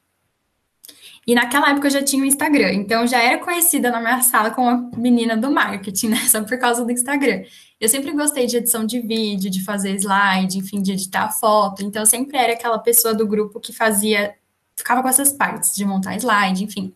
e 1.26 1.36
naquela 1.36 1.70
época 1.70 1.88
eu 1.88 1.92
já 1.92 2.04
tinha 2.04 2.24
o 2.24 2.26
Instagram, 2.26 2.74
então 2.74 3.02
eu 3.02 3.08
já 3.08 3.22
era 3.22 3.38
conhecida 3.38 3.92
na 3.92 4.00
minha 4.00 4.22
sala 4.22 4.50
como 4.50 4.70
a 4.70 4.98
menina 4.98 5.38
do 5.38 5.52
marketing, 5.52 6.10
né? 6.10 6.18
Só 6.28 6.44
por 6.44 6.58
causa 6.58 6.84
do 6.84 6.92
Instagram. 6.92 7.44
Eu 7.80 7.88
sempre 7.90 8.12
gostei 8.12 8.48
de 8.48 8.58
edição 8.58 8.86
de 8.86 9.00
vídeo, 9.00 9.50
de 9.50 9.64
fazer 9.64 9.96
slide, 9.96 10.58
enfim, 10.58 10.82
de 10.82 10.94
editar 10.94 11.30
foto. 11.32 11.84
Então 11.84 12.02
eu 12.02 12.06
sempre 12.06 12.38
era 12.38 12.54
aquela 12.54 12.80
pessoa 12.80 13.14
do 13.14 13.28
grupo 13.28 13.60
que 13.60 13.72
fazia, 13.72 14.36
ficava 14.76 15.02
com 15.02 15.10
essas 15.10 15.32
partes 15.32 15.76
de 15.76 15.86
montar 15.86 16.16
slide, 16.16 16.64
enfim. 16.64 16.94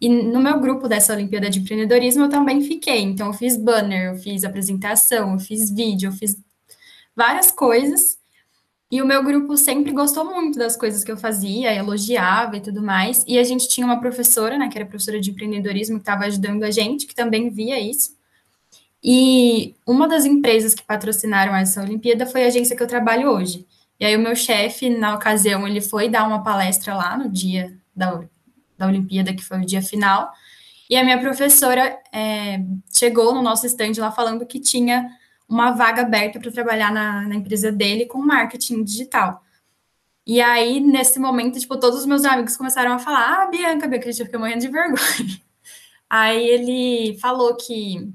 E 0.00 0.08
no 0.08 0.40
meu 0.40 0.60
grupo 0.60 0.88
dessa 0.88 1.12
Olimpíada 1.12 1.50
de 1.50 1.58
Empreendedorismo 1.58 2.24
eu 2.24 2.28
também 2.28 2.62
fiquei. 2.62 3.02
Então 3.02 3.28
eu 3.28 3.32
fiz 3.32 3.56
banner, 3.56 4.12
eu 4.12 4.18
fiz 4.18 4.44
apresentação, 4.44 5.32
eu 5.32 5.38
fiz 5.40 5.70
vídeo, 5.70 6.08
eu 6.08 6.12
fiz 6.12 6.36
várias 7.14 7.50
coisas. 7.50 8.17
E 8.90 9.02
o 9.02 9.06
meu 9.06 9.22
grupo 9.22 9.56
sempre 9.56 9.92
gostou 9.92 10.24
muito 10.24 10.58
das 10.58 10.74
coisas 10.74 11.04
que 11.04 11.12
eu 11.12 11.16
fazia, 11.16 11.74
elogiava 11.74 12.56
e 12.56 12.60
tudo 12.60 12.82
mais. 12.82 13.22
E 13.26 13.38
a 13.38 13.44
gente 13.44 13.68
tinha 13.68 13.86
uma 13.86 14.00
professora, 14.00 14.56
né, 14.56 14.68
que 14.68 14.78
era 14.78 14.86
professora 14.86 15.20
de 15.20 15.30
empreendedorismo, 15.30 15.96
que 15.96 16.02
estava 16.02 16.24
ajudando 16.24 16.62
a 16.62 16.70
gente, 16.70 17.06
que 17.06 17.14
também 17.14 17.50
via 17.50 17.78
isso. 17.78 18.16
E 19.02 19.74
uma 19.86 20.08
das 20.08 20.24
empresas 20.24 20.74
que 20.74 20.82
patrocinaram 20.82 21.54
essa 21.54 21.82
Olimpíada 21.82 22.26
foi 22.26 22.44
a 22.44 22.46
agência 22.46 22.74
que 22.74 22.82
eu 22.82 22.86
trabalho 22.86 23.30
hoje. 23.30 23.66
E 24.00 24.06
aí 24.06 24.16
o 24.16 24.20
meu 24.20 24.34
chefe, 24.34 24.88
na 24.88 25.14
ocasião, 25.14 25.66
ele 25.66 25.80
foi 25.80 26.08
dar 26.08 26.26
uma 26.26 26.42
palestra 26.42 26.94
lá 26.94 27.16
no 27.16 27.28
dia 27.28 27.76
da, 27.94 28.22
da 28.76 28.86
Olimpíada, 28.86 29.34
que 29.34 29.44
foi 29.44 29.58
o 29.58 29.66
dia 29.66 29.82
final. 29.82 30.32
E 30.88 30.96
a 30.96 31.04
minha 31.04 31.18
professora 31.18 31.98
é, 32.12 32.60
chegou 32.90 33.34
no 33.34 33.42
nosso 33.42 33.66
estande 33.66 34.00
lá 34.00 34.10
falando 34.10 34.46
que 34.46 34.58
tinha 34.58 35.10
uma 35.48 35.72
vaga 35.72 36.02
aberta 36.02 36.38
para 36.38 36.52
trabalhar 36.52 36.92
na, 36.92 37.22
na, 37.22 37.34
empresa 37.34 37.72
dele 37.72 38.06
com 38.06 38.18
marketing 38.18 38.84
digital. 38.84 39.42
E 40.26 40.40
aí, 40.40 40.80
nesse 40.80 41.18
momento, 41.18 41.58
tipo, 41.58 41.78
todos 41.78 42.00
os 42.00 42.06
meus 42.06 42.24
amigos 42.24 42.56
começaram 42.56 42.92
a 42.92 42.98
falar: 42.98 43.42
Ah, 43.42 43.46
Bianca, 43.46 43.88
Bianca, 43.88 44.10
eu 44.10 44.14
fiquei 44.14 44.38
morrendo 44.38 44.60
de 44.60 44.68
vergonha. 44.68 44.98
Aí 46.10 46.46
ele 46.48 47.18
falou 47.18 47.54
que 47.56 48.12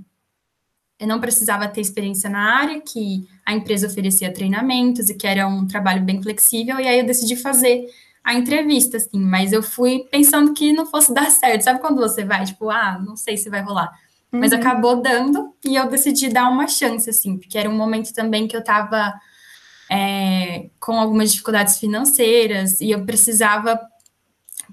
eu 1.00 1.08
não 1.08 1.20
precisava 1.20 1.68
ter 1.68 1.82
experiência 1.82 2.30
na 2.30 2.58
área, 2.60 2.82
que 2.82 3.28
a 3.46 3.54
empresa 3.54 3.88
oferecia 3.88 4.34
treinamentos 4.34 5.10
e 5.10 5.16
que 5.16 5.28
era 5.28 5.48
um 5.48 5.68
trabalho 5.68 6.02
bem 6.04 6.22
flexível, 6.22 6.80
e 6.80 6.88
aí 6.88 7.00
eu 7.00 7.06
decidi 7.06 7.36
fazer 7.36 7.86
a 8.24 8.34
entrevista, 8.34 8.98
assim, 8.98 9.20
mas 9.20 9.52
eu 9.52 9.62
fui 9.62 10.08
pensando 10.10 10.54
que 10.54 10.72
não 10.72 10.86
fosse 10.86 11.12
dar 11.14 11.30
certo. 11.30 11.64
Sabe 11.64 11.82
quando 11.82 11.98
você 11.98 12.24
vai, 12.24 12.46
tipo, 12.46 12.70
ah, 12.70 12.98
não 13.00 13.18
sei 13.18 13.38
se 13.38 13.50
vai 13.50 13.62
rolar. 13.62 13.92
Uhum. 14.34 14.40
Mas 14.40 14.52
acabou 14.52 15.00
dando 15.00 15.54
e 15.64 15.76
eu 15.76 15.88
decidi 15.88 16.28
dar 16.28 16.50
uma 16.50 16.68
chance, 16.68 17.08
assim, 17.08 17.38
porque 17.38 17.56
era 17.56 17.70
um 17.70 17.78
momento 17.78 18.12
também 18.14 18.48
que 18.48 18.56
eu 18.56 18.62
estava 18.62 19.14
é, 19.90 20.70
com 20.80 20.94
algumas 20.94 21.32
dificuldades 21.32 21.78
financeiras 21.78 22.82
e 22.82 22.90
eu 22.90 23.06
precisava, 23.06 23.80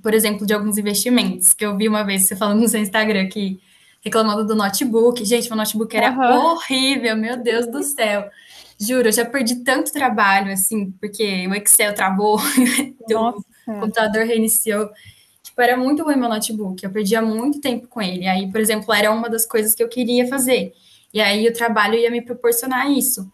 por 0.02 0.14
exemplo, 0.14 0.47
de 0.47 0.55
alguns 0.55 0.79
investimentos. 0.79 1.52
Que 1.52 1.67
eu 1.67 1.76
vi 1.76 1.87
uma 1.87 2.02
vez 2.02 2.23
você 2.23 2.35
falando 2.35 2.61
no 2.61 2.69
seu 2.69 2.81
Instagram 2.81 3.29
que 3.29 3.61
reclamando 4.02 4.47
do 4.47 4.55
notebook. 4.55 5.23
Gente, 5.26 5.49
meu 5.49 5.59
notebook 5.59 5.95
era 5.95 6.11
uhum. 6.11 6.52
horrível, 6.52 7.14
meu 7.14 7.37
Deus 7.37 7.67
do 7.67 7.83
céu. 7.83 8.31
Juro, 8.81 9.09
eu 9.09 9.12
já 9.12 9.26
perdi 9.26 9.57
tanto 9.57 9.93
trabalho, 9.93 10.50
assim, 10.50 10.90
porque 10.93 11.47
o 11.47 11.55
Excel 11.55 11.95
travou, 11.95 12.38
o 13.12 13.43
computador 13.79 14.25
reiniciou. 14.25 14.88
Tipo, 15.61 15.62
era 15.62 15.76
muito 15.76 16.02
ruim 16.02 16.17
meu 16.17 16.29
notebook, 16.29 16.83
eu 16.83 16.90
perdia 16.90 17.21
muito 17.21 17.61
tempo 17.61 17.87
com 17.87 18.00
ele. 18.00 18.26
Aí, 18.26 18.50
por 18.50 18.61
exemplo, 18.61 18.95
era 18.95 19.12
uma 19.12 19.29
das 19.29 19.45
coisas 19.45 19.75
que 19.75 19.83
eu 19.83 19.88
queria 19.88 20.26
fazer. 20.26 20.73
E 21.12 21.21
aí 21.21 21.47
o 21.47 21.52
trabalho 21.52 21.97
ia 21.97 22.11
me 22.11 22.23
proporcionar 22.23 22.90
isso. 22.90 23.31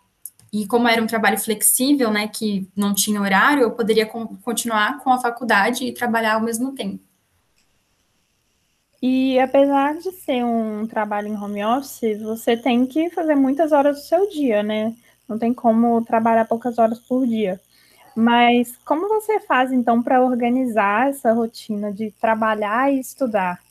E 0.53 0.67
como 0.67 0.89
era 0.89 1.01
um 1.03 1.07
trabalho 1.07 1.39
flexível, 1.39 2.11
né, 2.11 2.27
que 2.27 2.69
não 2.75 2.93
tinha 2.95 3.21
horário, 3.21 3.63
eu 3.63 3.71
poderia 3.71 4.07
continuar 4.07 4.99
com 4.99 5.11
a 5.11 5.21
faculdade 5.21 5.85
e 5.85 5.93
trabalhar 5.93 6.35
ao 6.35 6.41
mesmo 6.41 6.73
tempo. 6.75 7.05
E 9.01 9.39
apesar 9.39 9.95
de 9.95 10.11
ser 10.11 10.45
um 10.45 10.87
trabalho 10.87 11.29
em 11.29 11.37
home 11.37 11.65
office, 11.65 12.21
você 12.21 12.57
tem 12.57 12.87
que 12.87 13.09
fazer 13.11 13.37
muitas 13.37 13.71
horas 13.71 13.99
do 13.99 14.03
seu 14.03 14.29
dia, 14.31 14.63
né? 14.65 14.97
Não 15.29 15.39
tem 15.39 15.55
como 15.55 16.05
trabalhar 16.05 16.47
poucas 16.47 16.79
horas 16.79 16.99
por 16.99 17.25
dia. 17.27 17.61
Mas 18.17 18.75
como 18.83 19.09
você 19.09 19.39
faz 19.41 19.71
então 19.71 20.03
para 20.03 20.25
organizar 20.25 21.11
essa 21.11 21.35
rotina 21.35 21.93
de 21.93 22.11
trabalhar 22.13 22.91
e 22.91 22.99
estudar? 22.99 23.63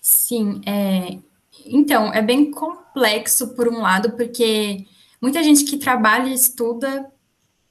Sim, 0.00 0.62
é... 0.64 1.18
então 1.66 2.10
é 2.10 2.22
bem 2.22 2.50
complexo 2.50 3.54
por 3.54 3.68
um 3.68 3.82
lado, 3.82 4.12
porque 4.12 4.86
muita 5.20 5.42
gente 5.42 5.64
que 5.66 5.76
trabalha 5.76 6.30
e 6.30 6.32
estuda, 6.32 7.06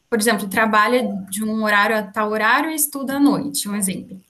por 0.07 0.19
exemplo, 0.19 0.47
trabalha 0.47 1.11
de 1.27 1.43
um 1.43 1.63
horário 1.63 1.97
a 1.97 2.03
tal 2.03 2.29
horário 2.29 2.69
e 2.69 2.75
estuda 2.75 3.15
à 3.15 3.19
noite, 3.19 3.67
um 3.67 3.75
exemplo. 3.75 4.21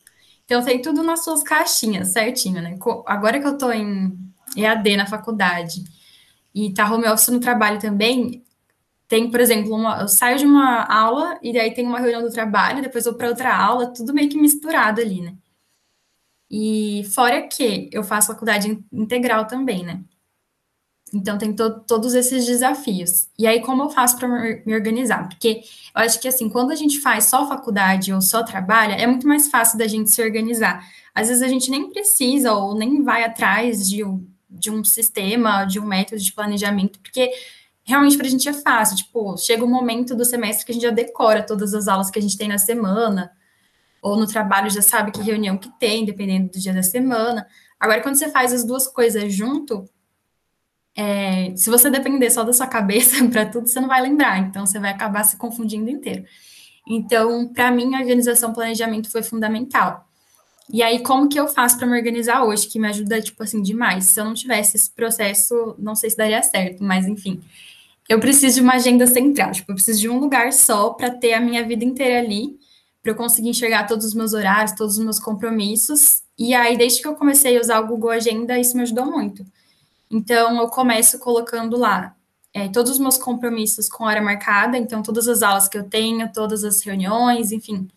Então 0.45 0.63
tem 0.63 0.81
tudo 0.81 1.03
nas 1.03 1.25
suas 1.25 1.43
caixinhas, 1.43 2.13
certinho, 2.13 2.61
né? 2.61 2.77
Agora 3.05 3.37
que 3.37 3.47
eu 3.47 3.57
tô 3.57 3.69
em 3.69 4.17
EAD 4.55 4.95
na 4.95 5.05
faculdade 5.05 5.83
e 6.55 6.73
tá 6.73 6.89
home 6.89 7.07
office 7.07 7.27
no 7.27 7.39
trabalho 7.39 7.79
também, 7.79 8.43
tem, 9.11 9.29
por 9.29 9.41
exemplo, 9.41 9.75
uma, 9.75 9.99
eu 9.99 10.07
saio 10.07 10.37
de 10.37 10.45
uma 10.45 10.85
aula 10.85 11.37
e 11.43 11.51
daí 11.51 11.73
tem 11.73 11.85
uma 11.85 11.99
reunião 11.99 12.21
do 12.21 12.31
trabalho, 12.31 12.81
depois 12.81 13.03
vou 13.03 13.13
para 13.13 13.27
outra 13.27 13.53
aula, 13.53 13.87
tudo 13.93 14.13
meio 14.13 14.29
que 14.29 14.39
misturado 14.39 15.01
ali, 15.01 15.19
né? 15.19 15.35
E 16.49 17.03
fora 17.13 17.41
que 17.45 17.89
eu 17.91 18.05
faço 18.05 18.27
faculdade 18.27 18.81
integral 18.89 19.45
também, 19.47 19.83
né? 19.83 20.01
Então 21.13 21.37
tem 21.37 21.53
to 21.53 21.81
todos 21.81 22.13
esses 22.13 22.45
desafios. 22.45 23.27
E 23.37 23.45
aí 23.45 23.59
como 23.59 23.83
eu 23.83 23.89
faço 23.89 24.17
para 24.17 24.29
me 24.65 24.73
organizar? 24.73 25.27
Porque 25.27 25.61
eu 25.93 26.01
acho 26.03 26.17
que 26.21 26.29
assim, 26.29 26.47
quando 26.47 26.71
a 26.71 26.75
gente 26.75 27.01
faz 27.01 27.25
só 27.25 27.45
faculdade 27.45 28.13
ou 28.13 28.21
só 28.21 28.43
trabalha, 28.43 28.93
é 28.93 29.05
muito 29.05 29.27
mais 29.27 29.49
fácil 29.49 29.77
da 29.77 29.87
gente 29.87 30.09
se 30.09 30.21
organizar. 30.23 30.87
Às 31.13 31.27
vezes 31.27 31.43
a 31.43 31.49
gente 31.49 31.69
nem 31.69 31.89
precisa 31.91 32.53
ou 32.53 32.75
nem 32.75 33.03
vai 33.03 33.25
atrás 33.25 33.89
de 33.89 34.05
um, 34.05 34.25
de 34.49 34.71
um 34.71 34.85
sistema, 34.85 35.65
de 35.65 35.81
um 35.81 35.85
método 35.85 36.21
de 36.21 36.31
planejamento, 36.31 36.97
porque 37.01 37.29
realmente 37.91 38.17
para 38.17 38.25
a 38.25 38.29
gente 38.29 38.47
é 38.47 38.53
fácil. 38.53 38.95
Tipo, 38.95 39.37
chega 39.37 39.63
o 39.63 39.67
um 39.67 39.69
momento 39.69 40.15
do 40.15 40.25
semestre 40.25 40.65
que 40.65 40.71
a 40.71 40.73
gente 40.73 40.83
já 40.83 40.91
decora 40.91 41.43
todas 41.43 41.73
as 41.73 41.87
aulas 41.87 42.09
que 42.09 42.17
a 42.17 42.21
gente 42.21 42.37
tem 42.37 42.47
na 42.47 42.57
semana, 42.57 43.31
ou 44.01 44.17
no 44.17 44.25
trabalho 44.25 44.69
já 44.69 44.81
sabe 44.81 45.11
que 45.11 45.21
reunião 45.21 45.57
que 45.57 45.69
tem, 45.77 46.05
dependendo 46.05 46.49
do 46.49 46.59
dia 46.59 46.73
da 46.73 46.81
semana. 46.81 47.45
Agora, 47.79 48.01
quando 48.01 48.15
você 48.15 48.29
faz 48.29 48.53
as 48.53 48.63
duas 48.63 48.87
coisas 48.87 49.33
junto, 49.33 49.85
é, 50.95 51.53
se 51.55 51.69
você 51.69 51.89
depender 51.89 52.29
só 52.29 52.43
da 52.43 52.53
sua 52.53 52.67
cabeça 52.67 53.23
para 53.29 53.45
tudo, 53.45 53.67
você 53.67 53.79
não 53.79 53.87
vai 53.87 54.01
lembrar, 54.01 54.39
então 54.39 54.65
você 54.65 54.79
vai 54.79 54.91
acabar 54.91 55.23
se 55.23 55.37
confundindo 55.37 55.89
inteiro. 55.89 56.25
Então, 56.87 57.47
para 57.47 57.69
mim, 57.71 57.93
a 57.95 57.99
organização 57.99 58.53
planejamento 58.53 59.11
foi 59.11 59.21
fundamental. 59.21 60.07
E 60.71 60.81
aí, 60.81 60.99
como 61.03 61.27
que 61.27 61.39
eu 61.39 61.47
faço 61.47 61.77
para 61.77 61.85
me 61.85 61.97
organizar 61.97 62.43
hoje, 62.43 62.67
que 62.67 62.79
me 62.79 62.87
ajuda, 62.87 63.21
tipo 63.21 63.43
assim, 63.43 63.61
demais? 63.61 64.05
Se 64.05 64.19
eu 64.19 64.25
não 64.25 64.33
tivesse 64.33 64.77
esse 64.77 64.89
processo, 64.89 65.75
não 65.77 65.95
sei 65.95 66.09
se 66.09 66.17
daria 66.17 66.41
certo, 66.41 66.83
mas 66.83 67.05
enfim. 67.05 67.41
Eu 68.11 68.19
preciso 68.19 68.55
de 68.55 68.61
uma 68.61 68.73
agenda 68.73 69.07
central, 69.07 69.53
tipo, 69.53 69.71
eu 69.71 69.75
preciso 69.75 70.01
de 70.01 70.09
um 70.09 70.19
lugar 70.19 70.51
só 70.51 70.89
para 70.89 71.09
ter 71.09 71.31
a 71.31 71.39
minha 71.39 71.65
vida 71.65 71.85
inteira 71.85 72.19
ali, 72.19 72.59
para 73.01 73.13
eu 73.13 73.15
conseguir 73.15 73.47
enxergar 73.47 73.87
todos 73.87 74.05
os 74.05 74.13
meus 74.13 74.33
horários, 74.33 74.73
todos 74.73 74.97
os 74.97 75.03
meus 75.03 75.17
compromissos. 75.17 76.21
E 76.37 76.53
aí, 76.53 76.75
desde 76.75 77.01
que 77.01 77.07
eu 77.07 77.15
comecei 77.15 77.57
a 77.57 77.61
usar 77.61 77.79
o 77.79 77.87
Google 77.87 78.09
Agenda, 78.09 78.59
isso 78.59 78.75
me 78.75 78.83
ajudou 78.83 79.05
muito. 79.05 79.45
Então, 80.11 80.61
eu 80.61 80.67
começo 80.67 81.19
colocando 81.19 81.77
lá 81.77 82.13
é, 82.53 82.67
todos 82.67 82.91
os 82.91 82.99
meus 82.99 83.17
compromissos 83.17 83.87
com 83.87 84.03
hora 84.03 84.21
marcada, 84.21 84.77
então, 84.77 85.01
todas 85.01 85.29
as 85.29 85.41
aulas 85.41 85.69
que 85.69 85.77
eu 85.77 85.87
tenho, 85.87 86.29
todas 86.33 86.65
as 86.65 86.81
reuniões, 86.81 87.53
enfim, 87.53 87.87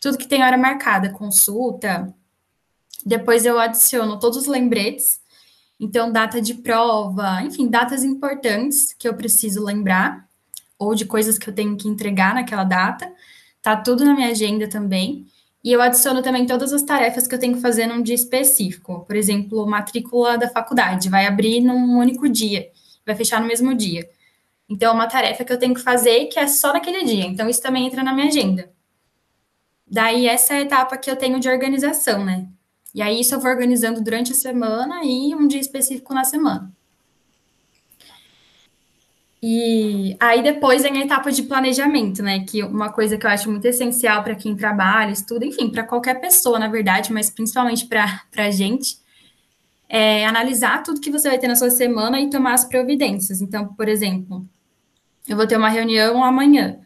tudo 0.00 0.18
que 0.18 0.28
tem 0.28 0.40
hora 0.40 0.56
marcada, 0.56 1.10
consulta. 1.10 2.14
Depois 3.04 3.44
eu 3.44 3.58
adiciono 3.58 4.20
todos 4.20 4.38
os 4.38 4.46
lembretes, 4.46 5.18
então, 5.80 6.10
data 6.10 6.40
de 6.40 6.54
prova, 6.54 7.42
enfim, 7.42 7.68
datas 7.68 8.02
importantes 8.02 8.92
que 8.98 9.06
eu 9.06 9.14
preciso 9.14 9.64
lembrar, 9.64 10.26
ou 10.78 10.94
de 10.94 11.04
coisas 11.04 11.38
que 11.38 11.48
eu 11.48 11.54
tenho 11.54 11.76
que 11.76 11.88
entregar 11.88 12.34
naquela 12.34 12.64
data, 12.64 13.12
tá 13.62 13.76
tudo 13.76 14.04
na 14.04 14.14
minha 14.14 14.30
agenda 14.30 14.68
também. 14.68 15.26
E 15.62 15.72
eu 15.72 15.80
adiciono 15.80 16.22
também 16.22 16.46
todas 16.46 16.72
as 16.72 16.82
tarefas 16.82 17.26
que 17.26 17.34
eu 17.34 17.38
tenho 17.38 17.54
que 17.54 17.60
fazer 17.60 17.86
num 17.86 18.02
dia 18.02 18.14
específico. 18.14 19.04
Por 19.04 19.16
exemplo, 19.16 19.66
matrícula 19.66 20.38
da 20.38 20.48
faculdade 20.48 21.08
vai 21.08 21.26
abrir 21.26 21.60
num 21.60 21.98
único 21.98 22.28
dia, 22.28 22.70
vai 23.04 23.14
fechar 23.14 23.40
no 23.40 23.46
mesmo 23.46 23.74
dia. 23.74 24.08
Então, 24.68 24.90
é 24.92 24.94
uma 24.94 25.06
tarefa 25.08 25.44
que 25.44 25.52
eu 25.52 25.58
tenho 25.58 25.74
que 25.74 25.80
fazer 25.80 26.26
que 26.26 26.38
é 26.38 26.46
só 26.46 26.72
naquele 26.72 27.04
dia. 27.04 27.24
Então, 27.24 27.48
isso 27.48 27.62
também 27.62 27.86
entra 27.86 28.02
na 28.02 28.12
minha 28.12 28.28
agenda. 28.28 28.70
Daí, 29.86 30.26
essa 30.26 30.54
é 30.54 30.58
a 30.58 30.62
etapa 30.62 30.96
que 30.98 31.10
eu 31.10 31.16
tenho 31.16 31.40
de 31.40 31.48
organização, 31.48 32.24
né? 32.24 32.46
E 32.94 33.02
aí, 33.02 33.20
isso 33.20 33.34
eu 33.34 33.40
vou 33.40 33.50
organizando 33.50 34.02
durante 34.02 34.32
a 34.32 34.34
semana 34.34 35.00
e 35.04 35.34
um 35.34 35.46
dia 35.46 35.60
específico 35.60 36.14
na 36.14 36.24
semana. 36.24 36.72
E 39.40 40.16
aí 40.18 40.42
depois 40.42 40.82
vem 40.82 41.00
a 41.00 41.04
etapa 41.04 41.30
de 41.30 41.44
planejamento, 41.44 42.22
né? 42.22 42.44
Que 42.44 42.62
uma 42.64 42.90
coisa 42.90 43.16
que 43.16 43.24
eu 43.24 43.30
acho 43.30 43.50
muito 43.50 43.64
essencial 43.66 44.24
para 44.24 44.34
quem 44.34 44.56
trabalha, 44.56 45.12
estuda, 45.12 45.46
enfim, 45.46 45.70
para 45.70 45.84
qualquer 45.84 46.20
pessoa, 46.20 46.58
na 46.58 46.66
verdade, 46.66 47.12
mas 47.12 47.30
principalmente 47.30 47.86
para 47.86 48.20
a 48.36 48.50
gente, 48.50 48.98
é 49.88 50.26
analisar 50.26 50.82
tudo 50.82 51.00
que 51.00 51.10
você 51.10 51.28
vai 51.28 51.38
ter 51.38 51.46
na 51.46 51.54
sua 51.54 51.70
semana 51.70 52.20
e 52.20 52.28
tomar 52.28 52.54
as 52.54 52.64
providências. 52.64 53.40
Então, 53.40 53.68
por 53.74 53.88
exemplo, 53.88 54.44
eu 55.28 55.36
vou 55.36 55.46
ter 55.46 55.56
uma 55.56 55.68
reunião 55.68 56.22
amanhã. 56.24 56.80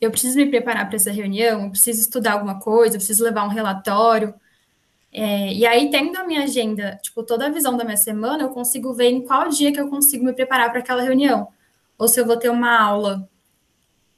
Eu 0.00 0.10
preciso 0.10 0.36
me 0.36 0.46
preparar 0.46 0.86
para 0.88 0.96
essa 0.96 1.12
reunião, 1.12 1.64
eu 1.64 1.70
preciso 1.70 2.00
estudar 2.00 2.32
alguma 2.32 2.58
coisa, 2.58 2.96
eu 2.96 2.98
preciso 2.98 3.22
levar 3.22 3.44
um 3.44 3.48
relatório. 3.48 4.34
É, 5.18 5.50
e 5.50 5.64
aí, 5.64 5.90
tendo 5.90 6.14
a 6.18 6.24
minha 6.24 6.42
agenda, 6.42 6.98
tipo, 7.02 7.22
toda 7.22 7.46
a 7.46 7.48
visão 7.48 7.74
da 7.74 7.84
minha 7.84 7.96
semana, 7.96 8.42
eu 8.42 8.50
consigo 8.50 8.92
ver 8.92 9.08
em 9.08 9.22
qual 9.22 9.48
dia 9.48 9.72
que 9.72 9.80
eu 9.80 9.88
consigo 9.88 10.22
me 10.22 10.34
preparar 10.34 10.70
para 10.70 10.80
aquela 10.80 11.02
reunião 11.02 11.48
ou 11.98 12.08
se 12.08 12.20
eu 12.20 12.26
vou 12.26 12.36
ter 12.36 12.50
uma 12.50 12.78
aula, 12.78 13.28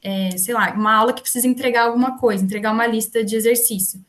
é, 0.02 0.36
sei 0.36 0.54
lá, 0.54 0.72
uma 0.72 0.94
aula 0.94 1.12
que 1.12 1.22
precisa 1.22 1.46
entregar 1.46 1.86
alguma 1.86 2.18
coisa, 2.18 2.44
entregar 2.44 2.72
uma 2.72 2.86
lista 2.86 3.24
de 3.24 3.36
exercício. 3.36 4.04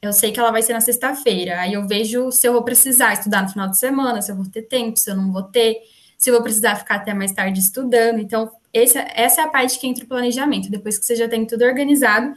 Eu 0.00 0.12
sei 0.12 0.32
que 0.32 0.40
ela 0.40 0.50
vai 0.50 0.62
ser 0.62 0.72
na 0.72 0.80
sexta-feira, 0.80 1.60
aí 1.60 1.74
eu 1.74 1.86
vejo 1.86 2.32
se 2.32 2.46
eu 2.46 2.52
vou 2.52 2.64
precisar 2.64 3.12
estudar 3.12 3.42
no 3.42 3.50
final 3.50 3.68
de 3.68 3.78
semana, 3.78 4.20
se 4.20 4.32
eu 4.32 4.36
vou 4.36 4.46
ter 4.46 4.62
tempo, 4.62 4.98
se 4.98 5.10
eu 5.10 5.16
não 5.16 5.32
vou 5.32 5.44
ter, 5.44 5.80
se 6.18 6.30
eu 6.30 6.34
vou 6.34 6.42
precisar 6.42 6.76
ficar 6.76 6.96
até 6.96 7.14
mais 7.14 7.32
tarde 7.32 7.60
estudando. 7.60 8.18
Então, 8.18 8.50
esse, 8.72 8.98
essa 9.14 9.42
é 9.42 9.44
a 9.44 9.48
parte 9.48 9.78
que 9.78 9.86
entra 9.86 10.04
o 10.04 10.08
planejamento. 10.08 10.70
Depois 10.70 10.98
que 10.98 11.04
você 11.04 11.14
já 11.14 11.28
tem 11.28 11.46
tudo 11.46 11.64
organizado, 11.64 12.34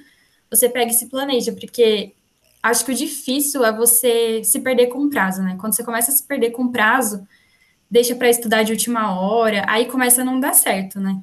você 0.49 0.69
pega 0.69 0.91
e 0.91 0.93
se 0.93 1.07
planeja, 1.07 1.53
porque 1.53 2.13
acho 2.65 2.83
que 2.83 2.91
o 2.91 2.95
difícil 2.95 3.63
é 3.63 3.71
você 3.71 4.43
se 4.43 4.59
perder 4.59 4.87
com 4.87 5.07
prazo, 5.07 5.43
né? 5.43 5.55
Quando 5.59 5.75
você 5.75 5.83
começa 5.83 6.11
a 6.11 6.13
se 6.15 6.23
perder 6.23 6.49
com 6.49 6.71
prazo, 6.71 7.27
deixa 7.89 8.15
para 8.15 8.29
estudar 8.29 8.63
de 8.63 8.71
última 8.71 9.19
hora, 9.19 9.63
aí 9.67 9.85
começa 9.85 10.23
a 10.23 10.25
não 10.25 10.39
dar 10.39 10.55
certo, 10.55 10.99
né? 10.99 11.21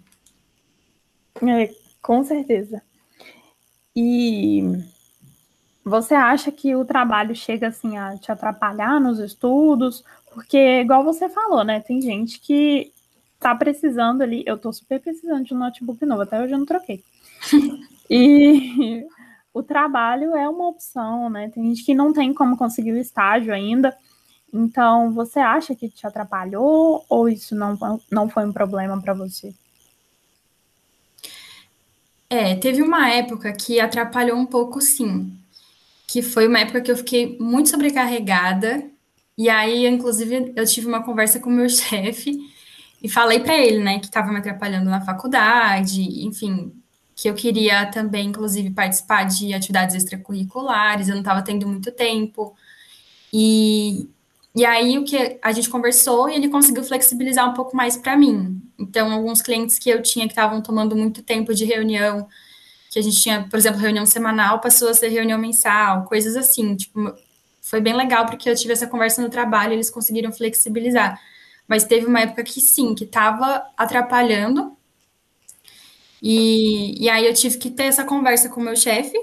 É, 1.42 1.74
com 2.00 2.22
certeza. 2.22 2.80
E 3.94 4.62
você 5.84 6.14
acha 6.14 6.52
que 6.52 6.76
o 6.76 6.84
trabalho 6.84 7.34
chega 7.34 7.68
assim 7.68 7.98
a 7.98 8.16
te 8.16 8.30
atrapalhar 8.30 9.00
nos 9.00 9.18
estudos? 9.18 10.04
Porque, 10.32 10.80
igual 10.80 11.02
você 11.02 11.28
falou, 11.28 11.64
né? 11.64 11.80
Tem 11.80 12.00
gente 12.00 12.38
que 12.38 12.92
tá 13.40 13.52
precisando 13.52 14.22
ali. 14.22 14.44
Eu 14.46 14.56
tô 14.56 14.72
super 14.72 15.00
precisando 15.00 15.44
de 15.44 15.52
um 15.52 15.58
notebook 15.58 16.06
novo, 16.06 16.22
até 16.22 16.40
hoje 16.40 16.52
eu 16.52 16.58
não 16.58 16.66
troquei. 16.66 17.02
e 18.08 19.04
o 19.54 19.62
trabalho 19.62 20.34
é 20.36 20.48
uma 20.48 20.68
opção, 20.68 21.28
né? 21.28 21.50
Tem 21.50 21.64
gente 21.64 21.84
que 21.84 21.94
não 21.94 22.12
tem 22.12 22.32
como 22.32 22.56
conseguir 22.56 22.92
o 22.92 22.98
estágio 22.98 23.52
ainda. 23.52 23.96
Então, 24.52 25.12
você 25.12 25.38
acha 25.38 25.74
que 25.74 25.88
te 25.88 26.06
atrapalhou 26.06 27.04
ou 27.08 27.28
isso 27.28 27.54
não, 27.54 27.78
não 28.10 28.28
foi 28.28 28.44
um 28.44 28.52
problema 28.52 29.00
para 29.00 29.14
você? 29.14 29.54
É, 32.28 32.54
teve 32.56 32.82
uma 32.82 33.10
época 33.10 33.52
que 33.52 33.78
atrapalhou 33.78 34.38
um 34.38 34.46
pouco, 34.46 34.80
sim. 34.80 35.36
Que 36.06 36.22
foi 36.22 36.48
uma 36.48 36.60
época 36.60 36.80
que 36.80 36.90
eu 36.90 36.96
fiquei 36.96 37.38
muito 37.38 37.68
sobrecarregada. 37.68 38.90
E 39.36 39.48
aí, 39.50 39.86
inclusive, 39.86 40.52
eu 40.56 40.66
tive 40.66 40.86
uma 40.86 41.02
conversa 41.02 41.40
com 41.40 41.50
o 41.50 41.52
meu 41.52 41.68
chefe 41.70 42.38
e 43.02 43.08
falei 43.08 43.40
para 43.40 43.58
ele, 43.58 43.82
né, 43.82 43.98
que 43.98 44.06
estava 44.06 44.30
me 44.30 44.38
atrapalhando 44.38 44.88
na 44.88 45.00
faculdade, 45.00 46.00
enfim, 46.24 46.72
que 47.22 47.30
eu 47.30 47.34
queria 47.34 47.86
também, 47.86 48.26
inclusive, 48.30 48.68
participar 48.70 49.22
de 49.22 49.54
atividades 49.54 49.94
extracurriculares, 49.94 51.06
eu 51.06 51.14
não 51.14 51.20
estava 51.20 51.40
tendo 51.40 51.68
muito 51.68 51.92
tempo. 51.92 52.52
E, 53.32 54.08
e 54.52 54.64
aí 54.64 54.98
o 54.98 55.04
que 55.04 55.38
a 55.40 55.52
gente 55.52 55.70
conversou 55.70 56.28
e 56.28 56.34
ele 56.34 56.48
conseguiu 56.48 56.82
flexibilizar 56.82 57.48
um 57.48 57.54
pouco 57.54 57.76
mais 57.76 57.96
para 57.96 58.16
mim. 58.16 58.60
Então, 58.76 59.12
alguns 59.12 59.40
clientes 59.40 59.78
que 59.78 59.88
eu 59.88 60.02
tinha 60.02 60.26
que 60.26 60.32
estavam 60.32 60.60
tomando 60.60 60.96
muito 60.96 61.22
tempo 61.22 61.54
de 61.54 61.64
reunião, 61.64 62.26
que 62.90 62.98
a 62.98 63.02
gente 63.02 63.22
tinha, 63.22 63.46
por 63.48 63.56
exemplo, 63.56 63.78
reunião 63.78 64.04
semanal, 64.04 64.60
passou 64.60 64.88
a 64.88 64.94
ser 64.94 65.06
reunião 65.06 65.38
mensal, 65.38 66.02
coisas 66.06 66.34
assim. 66.34 66.74
Tipo, 66.74 67.14
foi 67.60 67.80
bem 67.80 67.94
legal 67.94 68.26
porque 68.26 68.50
eu 68.50 68.56
tive 68.56 68.72
essa 68.72 68.88
conversa 68.88 69.22
no 69.22 69.30
trabalho, 69.30 69.70
e 69.70 69.76
eles 69.76 69.90
conseguiram 69.90 70.32
flexibilizar. 70.32 71.20
Mas 71.68 71.84
teve 71.84 72.04
uma 72.04 72.18
época 72.18 72.42
que 72.42 72.60
sim, 72.60 72.96
que 72.96 73.04
estava 73.04 73.62
atrapalhando. 73.76 74.76
E, 76.22 77.02
e 77.04 77.08
aí 77.10 77.26
eu 77.26 77.34
tive 77.34 77.58
que 77.58 77.70
ter 77.70 77.84
essa 77.84 78.04
conversa 78.04 78.48
com 78.48 78.60
o 78.60 78.64
meu 78.64 78.76
chefe 78.76 79.16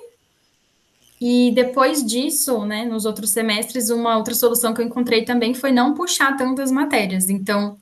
E 1.22 1.52
depois 1.54 2.06
disso, 2.06 2.66
né, 2.66 2.86
nos 2.86 3.06
outros 3.06 3.32
semestres, 3.32 3.90
uma 3.90 4.18
outra 4.18 4.34
solução 4.34 4.74
que 4.74 4.82
eu 4.82 4.86
encontrei 4.86 5.26
também 5.26 5.54
foi 5.54 5.72
não 5.72 5.94
puxar 5.94 6.38
tantas 6.38 6.72
matérias. 6.72 7.30
Então, 7.30 7.78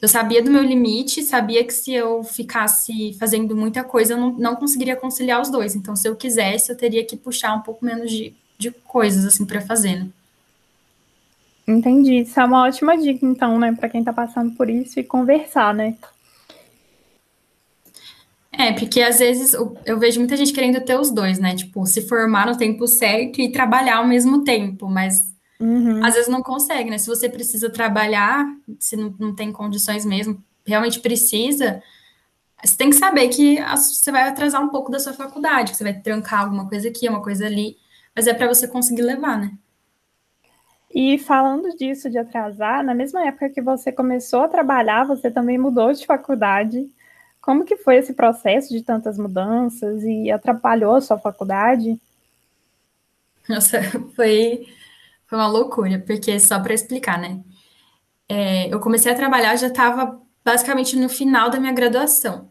eu 0.00 0.08
sabia 0.08 0.42
do 0.42 0.50
meu 0.50 0.62
limite, 0.62 1.22
sabia 1.22 1.64
que 1.64 1.72
se 1.74 1.92
eu 1.92 2.24
ficasse 2.24 3.14
fazendo 3.20 3.56
muita 3.56 3.84
coisa, 3.84 4.14
eu 4.14 4.18
não, 4.18 4.32
não 4.34 4.56
conseguiria 4.56 4.96
conciliar 4.96 5.40
os 5.40 5.50
dois. 5.50 5.76
Então, 5.76 5.96
se 5.96 6.08
eu 6.08 6.16
quisesse, 6.16 6.72
eu 6.72 6.76
teria 6.76 7.04
que 7.06 7.16
puxar 7.16 7.54
um 7.54 7.62
pouco 7.62 7.84
menos 7.84 8.10
de, 8.10 8.34
de 8.58 8.70
coisas, 8.72 9.24
assim, 9.26 9.46
para 9.46 9.60
fazer, 9.60 9.96
né? 10.04 10.10
Entendi. 11.66 12.20
Isso 12.20 12.38
é 12.40 12.44
uma 12.44 12.64
ótima 12.66 12.96
dica, 12.96 13.24
então, 13.26 13.58
né, 13.58 13.72
para 13.72 13.88
quem 13.88 14.00
está 14.00 14.12
passando 14.12 14.54
por 14.56 14.68
isso 14.68 14.98
e 14.98 15.04
conversar, 15.04 15.74
né? 15.74 15.96
É, 18.52 18.72
porque 18.72 19.00
às 19.00 19.18
vezes 19.18 19.54
eu, 19.54 19.76
eu, 19.84 19.98
vejo 19.98 20.20
muita 20.20 20.36
gente 20.36 20.52
querendo 20.52 20.80
ter 20.84 20.98
os 20.98 21.10
dois, 21.10 21.38
né? 21.38 21.54
Tipo, 21.54 21.86
se 21.86 22.06
formar 22.06 22.46
no 22.46 22.56
tempo 22.56 22.86
certo 22.86 23.40
e 23.40 23.50
trabalhar 23.50 23.96
ao 23.96 24.06
mesmo 24.06 24.44
tempo, 24.44 24.88
mas 24.88 25.34
uhum. 25.58 26.04
às 26.04 26.14
vezes 26.14 26.28
não 26.28 26.42
consegue, 26.42 26.90
né? 26.90 26.98
Se 26.98 27.06
você 27.06 27.28
precisa 27.28 27.70
trabalhar, 27.70 28.46
se 28.78 28.94
não, 28.94 29.14
não 29.18 29.34
tem 29.34 29.50
condições 29.50 30.04
mesmo, 30.04 30.42
realmente 30.66 31.00
precisa, 31.00 31.82
você 32.62 32.76
tem 32.76 32.90
que 32.90 32.96
saber 32.96 33.28
que 33.28 33.58
você 33.74 34.12
vai 34.12 34.28
atrasar 34.28 34.62
um 34.62 34.68
pouco 34.68 34.90
da 34.90 35.00
sua 35.00 35.12
faculdade, 35.12 35.72
que 35.72 35.76
você 35.76 35.84
vai 35.84 35.94
trancar 35.94 36.42
alguma 36.42 36.68
coisa 36.68 36.88
aqui, 36.88 37.08
uma 37.08 37.22
coisa 37.22 37.46
ali, 37.46 37.76
mas 38.14 38.26
é 38.26 38.34
para 38.34 38.46
você 38.46 38.68
conseguir 38.68 39.02
levar, 39.02 39.38
né? 39.38 39.52
E 40.94 41.18
falando 41.18 41.74
disso 41.74 42.10
de 42.10 42.18
atrasar, 42.18 42.84
na 42.84 42.94
mesma 42.94 43.26
época 43.26 43.48
que 43.48 43.62
você 43.62 43.90
começou 43.90 44.42
a 44.42 44.48
trabalhar, 44.48 45.06
você 45.06 45.30
também 45.30 45.56
mudou 45.56 45.92
de 45.92 46.04
faculdade. 46.04 46.86
Como 47.42 47.64
que 47.64 47.76
foi 47.76 47.96
esse 47.96 48.14
processo 48.14 48.72
de 48.72 48.82
tantas 48.82 49.18
mudanças 49.18 50.04
e 50.04 50.30
atrapalhou 50.30 50.94
a 50.94 51.00
sua 51.00 51.18
faculdade? 51.18 52.00
Nossa, 53.48 53.82
foi, 54.14 54.68
foi 55.26 55.38
uma 55.38 55.48
loucura, 55.48 55.98
porque 55.98 56.38
só 56.38 56.60
para 56.60 56.72
explicar, 56.72 57.18
né? 57.18 57.42
É, 58.28 58.72
eu 58.72 58.78
comecei 58.78 59.10
a 59.10 59.16
trabalhar, 59.16 59.56
já 59.56 59.66
estava 59.66 60.22
basicamente 60.44 60.96
no 60.96 61.08
final 61.08 61.50
da 61.50 61.58
minha 61.58 61.72
graduação. 61.72 62.50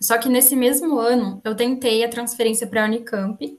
Só 0.00 0.18
que 0.18 0.28
nesse 0.28 0.56
mesmo 0.56 0.98
ano, 0.98 1.40
eu 1.44 1.54
tentei 1.54 2.04
a 2.04 2.08
transferência 2.08 2.66
para 2.66 2.82
a 2.82 2.86
Unicamp, 2.86 3.58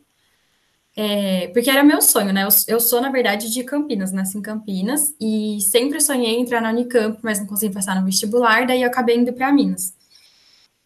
é, 0.98 1.48
porque 1.48 1.70
era 1.70 1.82
meu 1.82 2.02
sonho, 2.02 2.34
né? 2.34 2.44
Eu, 2.44 2.50
eu, 2.68 2.80
sou, 2.82 3.00
na 3.00 3.10
verdade, 3.10 3.50
de 3.50 3.64
Campinas, 3.64 4.12
nasci 4.12 4.38
em 4.38 4.42
Campinas, 4.42 5.16
e 5.20 5.62
sempre 5.62 6.02
sonhei 6.02 6.36
em 6.36 6.42
entrar 6.42 6.62
na 6.62 6.72
Unicamp, 6.72 7.18
mas 7.24 7.40
não 7.40 7.48
consegui 7.48 7.74
passar 7.74 7.96
no 7.96 8.06
vestibular, 8.06 8.68
daí 8.68 8.82
eu 8.82 8.88
acabei 8.88 9.18
indo 9.18 9.32
para 9.32 9.52
Minas. 9.54 9.94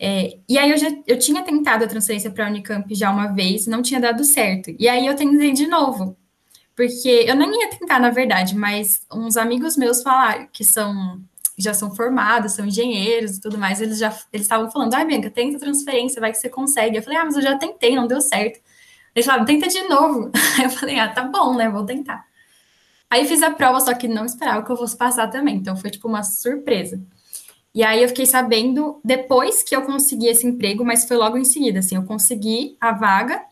É, 0.01 0.37
e 0.47 0.57
aí 0.57 0.71
eu 0.71 0.77
já 0.77 0.87
eu 1.07 1.19
tinha 1.19 1.43
tentado 1.43 1.83
a 1.83 1.87
transferência 1.87 2.31
para 2.31 2.45
a 2.47 2.49
Unicamp 2.49 2.93
já 2.95 3.11
uma 3.11 3.27
vez, 3.33 3.67
não 3.67 3.81
tinha 3.81 3.99
dado 3.99 4.23
certo. 4.23 4.71
E 4.79 4.87
aí 4.87 5.05
eu 5.05 5.15
tentei 5.15 5.51
de 5.51 5.67
novo. 5.67 6.17
Porque 6.75 7.09
eu 7.27 7.35
não 7.35 7.51
ia 7.53 7.69
tentar, 7.71 7.99
na 7.99 8.09
verdade, 8.11 8.55
mas 8.55 9.01
uns 9.13 9.37
amigos 9.37 9.77
meus 9.77 10.03
falaram 10.03 10.47
que 10.53 10.63
são 10.65 11.21
já 11.57 11.73
são 11.73 11.95
formados, 11.95 12.53
são 12.53 12.65
engenheiros 12.65 13.37
e 13.37 13.41
tudo 13.41 13.57
mais, 13.57 13.81
eles 13.81 13.99
já 13.99 14.09
eles 14.33 14.45
estavam 14.47 14.71
falando: 14.71 14.93
"Ah, 14.95 15.05
Bianca, 15.05 15.29
tenta 15.31 15.59
transferência, 15.59 16.21
vai 16.21 16.31
que 16.31 16.37
você 16.39 16.49
consegue". 16.49 16.97
Eu 16.97 17.03
falei: 17.03 17.19
"Ah, 17.19 17.25
mas 17.25 17.35
eu 17.37 17.41
já 17.43 17.57
tentei, 17.57 17.95
não 17.95 18.07
deu 18.07 18.21
certo". 18.21 18.59
Eles 19.15 19.25
falaram: 19.25 19.45
"Tenta 19.45 19.67
de 19.67 19.81
novo". 19.89 20.31
Eu 20.63 20.69
falei: 20.71 20.99
"Ah, 20.99 21.09
tá 21.09 21.23
bom, 21.25 21.55
né? 21.55 21.69
Vou 21.69 21.85
tentar". 21.85 22.25
Aí 23.09 23.25
fiz 23.27 23.41
a 23.43 23.51
prova, 23.51 23.79
só 23.81 23.93
que 23.95 24.07
não 24.07 24.25
esperava 24.25 24.63
que 24.65 24.71
eu 24.71 24.77
fosse 24.77 24.97
passar 24.97 25.27
também, 25.29 25.55
então 25.57 25.75
foi 25.77 25.89
tipo 25.91 26.07
uma 26.07 26.23
surpresa. 26.23 27.01
E 27.73 27.83
aí 27.83 28.01
eu 28.01 28.07
fiquei 28.07 28.25
sabendo 28.25 28.99
depois 29.03 29.61
que 29.61 29.75
eu 29.75 29.83
consegui 29.83 30.27
esse 30.27 30.45
emprego, 30.45 30.83
mas 30.83 31.07
foi 31.07 31.17
logo 31.17 31.37
em 31.37 31.45
seguida, 31.45 31.79
assim, 31.79 31.95
eu 31.95 32.03
consegui 32.03 32.75
a 32.81 32.91
vaga. 32.91 33.43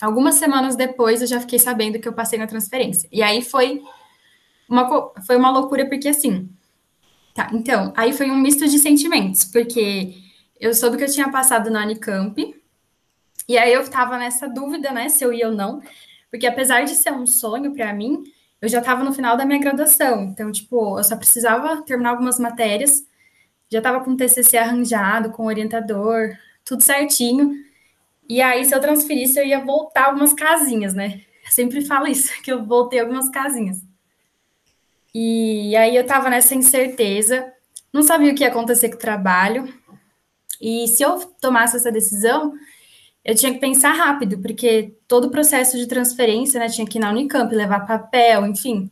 Algumas 0.00 0.34
semanas 0.36 0.74
depois 0.74 1.20
eu 1.20 1.26
já 1.26 1.40
fiquei 1.40 1.58
sabendo 1.58 1.98
que 1.98 2.08
eu 2.08 2.12
passei 2.12 2.38
na 2.38 2.46
transferência. 2.46 3.08
E 3.12 3.22
aí 3.22 3.42
foi 3.42 3.82
uma, 4.68 5.12
foi 5.26 5.36
uma 5.36 5.50
loucura, 5.50 5.88
porque 5.88 6.08
assim. 6.08 6.48
Tá, 7.34 7.50
então, 7.52 7.92
aí 7.96 8.12
foi 8.12 8.30
um 8.30 8.36
misto 8.36 8.66
de 8.66 8.78
sentimentos, 8.78 9.44
porque 9.44 10.14
eu 10.58 10.74
soube 10.74 10.96
que 10.96 11.04
eu 11.04 11.12
tinha 11.12 11.30
passado 11.30 11.70
na 11.70 11.84
Unicamp, 11.84 12.54
e 13.48 13.56
aí 13.56 13.72
eu 13.72 13.88
tava 13.88 14.18
nessa 14.18 14.48
dúvida, 14.48 14.90
né, 14.90 15.08
se 15.08 15.24
eu 15.24 15.32
ia 15.32 15.48
ou 15.48 15.54
não, 15.54 15.80
porque 16.30 16.46
apesar 16.46 16.84
de 16.84 16.94
ser 16.94 17.12
um 17.12 17.26
sonho 17.26 17.72
para 17.72 17.92
mim, 17.94 18.24
eu 18.60 18.68
já 18.68 18.80
estava 18.80 19.04
no 19.04 19.12
final 19.12 19.36
da 19.36 19.46
minha 19.46 19.60
graduação, 19.60 20.24
então, 20.24 20.50
tipo, 20.50 20.98
eu 20.98 21.04
só 21.04 21.16
precisava 21.16 21.82
terminar 21.82 22.10
algumas 22.10 22.38
matérias 22.38 23.04
já 23.70 23.78
estava 23.78 24.04
com 24.04 24.12
o 24.12 24.16
TCC 24.16 24.56
arranjado, 24.58 25.30
com 25.30 25.44
o 25.44 25.46
orientador, 25.46 26.36
tudo 26.64 26.82
certinho. 26.82 27.54
E 28.28 28.40
aí, 28.42 28.64
se 28.64 28.74
eu 28.74 28.80
transferisse, 28.80 29.38
eu 29.38 29.46
ia 29.46 29.64
voltar 29.64 30.06
algumas 30.06 30.32
casinhas, 30.32 30.92
né? 30.92 31.20
Eu 31.44 31.50
sempre 31.50 31.84
falo 31.84 32.06
isso, 32.06 32.30
que 32.42 32.50
eu 32.52 32.64
voltei 32.64 33.00
algumas 33.00 33.30
casinhas. 33.30 33.82
E 35.14 35.74
aí 35.76 35.96
eu 35.96 36.02
estava 36.02 36.30
nessa 36.30 36.54
incerteza, 36.54 37.52
não 37.92 38.02
sabia 38.02 38.32
o 38.32 38.34
que 38.34 38.44
ia 38.44 38.48
acontecer 38.48 38.88
com 38.88 38.96
o 38.96 39.00
trabalho. 39.00 39.72
E 40.60 40.86
se 40.88 41.02
eu 41.02 41.18
tomasse 41.40 41.76
essa 41.76 41.90
decisão, 41.90 42.52
eu 43.24 43.34
tinha 43.34 43.52
que 43.52 43.58
pensar 43.58 43.92
rápido, 43.92 44.38
porque 44.38 44.96
todo 45.08 45.26
o 45.26 45.30
processo 45.30 45.76
de 45.76 45.86
transferência, 45.86 46.60
né, 46.60 46.68
tinha 46.68 46.86
que 46.86 46.98
ir 46.98 47.00
na 47.00 47.10
Unicamp, 47.10 47.52
levar 47.54 47.86
papel, 47.86 48.46
enfim, 48.46 48.90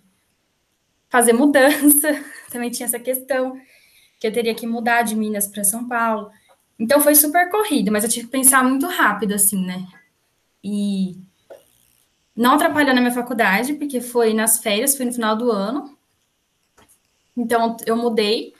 fazer 1.08 1.32
mudança, 1.32 2.24
também 2.50 2.70
tinha 2.70 2.86
essa 2.86 2.98
questão 2.98 3.56
que 4.18 4.26
eu 4.26 4.32
teria 4.32 4.54
que 4.54 4.66
mudar 4.66 5.02
de 5.02 5.14
Minas 5.14 5.46
para 5.46 5.64
São 5.64 5.86
Paulo. 5.86 6.30
Então 6.78 7.00
foi 7.00 7.14
super 7.14 7.50
corrido, 7.50 7.90
mas 7.90 8.04
eu 8.04 8.10
tive 8.10 8.26
que 8.26 8.32
pensar 8.32 8.62
muito 8.64 8.86
rápido, 8.86 9.34
assim, 9.34 9.64
né? 9.64 9.86
E 10.62 11.16
não 12.36 12.54
atrapalhou 12.54 12.94
na 12.94 13.00
minha 13.00 13.12
faculdade, 13.12 13.74
porque 13.74 14.00
foi 14.00 14.32
nas 14.32 14.58
férias, 14.60 14.96
foi 14.96 15.06
no 15.06 15.12
final 15.12 15.36
do 15.36 15.50
ano. 15.50 15.96
Então 17.36 17.76
eu 17.86 17.96
mudei, 17.96 18.54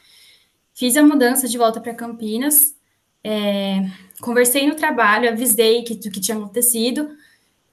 fiz 0.74 0.96
a 0.96 1.02
mudança 1.02 1.48
de 1.48 1.58
volta 1.58 1.80
para 1.80 1.94
Campinas, 1.94 2.74
é, 3.22 3.88
conversei 4.20 4.66
no 4.66 4.74
trabalho, 4.74 5.28
avisei 5.28 5.82
que 5.82 5.96
que 5.96 6.20
tinha 6.20 6.36
acontecido, 6.36 7.16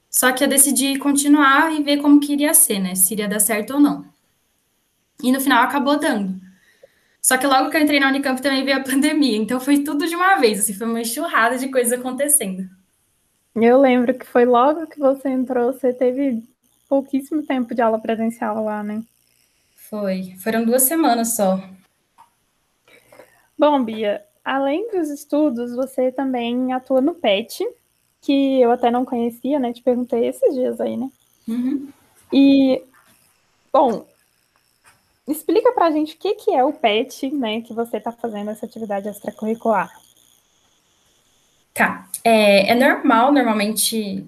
só 0.10 0.32
que 0.32 0.44
eu 0.44 0.48
decidi 0.48 0.98
continuar 0.98 1.74
e 1.74 1.84
ver 1.84 1.98
como 2.02 2.20
que 2.20 2.34
iria 2.34 2.54
ser, 2.54 2.80
né? 2.80 2.96
Se 2.96 3.14
iria 3.14 3.28
dar 3.28 3.40
certo 3.40 3.74
ou 3.74 3.80
não. 3.80 4.06
E 5.22 5.32
no 5.32 5.42
final 5.42 5.64
acabou 5.64 6.00
dando. 6.00 6.45
Só 7.26 7.40
que 7.40 7.48
logo 7.48 7.72
que 7.72 7.78
eu 7.78 7.82
entrei 7.82 8.00
na 8.00 8.10
Unicamp 8.10 8.40
também 8.40 8.64
veio 8.64 8.78
a 8.78 8.84
pandemia, 8.84 9.36
então 9.36 9.60
foi 9.60 9.80
tudo 9.80 10.06
de 10.06 10.16
uma 10.16 10.36
vez, 10.36 10.60
assim, 10.60 10.76
foi 10.76 10.86
uma 10.86 11.02
enxurrada 11.02 11.58
de 11.58 11.70
coisas 11.70 11.92
acontecendo. 12.00 12.70
Eu 13.56 13.82
lembro 13.82 14.14
que 14.14 14.28
foi 14.28 14.46
logo 14.46 14.86
que 14.86 15.00
você 15.00 15.30
entrou, 15.30 15.74
você 15.74 15.92
teve 15.92 16.44
pouquíssimo 16.88 17.42
tempo 17.42 17.74
de 17.74 17.82
aula 17.82 17.98
presencial 17.98 18.64
lá, 18.64 18.84
né? 18.84 19.02
Foi, 19.90 20.36
foram 20.38 20.64
duas 20.64 20.84
semanas 20.84 21.36
só. 21.36 21.60
Bom, 23.58 23.84
Bia, 23.84 24.24
além 24.44 24.88
dos 24.92 25.10
estudos, 25.10 25.76
você 25.76 26.12
também 26.12 26.74
atua 26.74 27.02
no 27.02 27.16
PET, 27.16 27.68
que 28.22 28.62
eu 28.62 28.70
até 28.70 28.92
não 28.92 29.04
conhecia, 29.04 29.58
né? 29.58 29.74
Te 29.74 29.82
perguntei 29.82 30.28
esses 30.28 30.54
dias 30.54 30.80
aí, 30.80 30.96
né? 30.96 31.10
Uhum. 31.48 31.90
E, 32.32 32.84
bom, 33.74 34.06
explica 35.28 35.72
para 35.72 35.88
a 35.88 35.92
gente 35.92 36.16
o 36.16 36.18
que, 36.18 36.36
que 36.36 36.52
é 36.52 36.64
o 36.64 36.74
PET, 36.74 37.32
né, 37.32 37.62
que 37.62 37.74
você 37.74 37.98
está 37.98 38.12
fazendo 38.12 38.52
essa 38.52 38.66
atividade 38.66 39.08
extracurricular. 39.08 39.92
Tá, 41.74 42.08
é, 42.24 42.72
é 42.72 42.76
normal, 42.76 43.34
normalmente, 43.34 44.26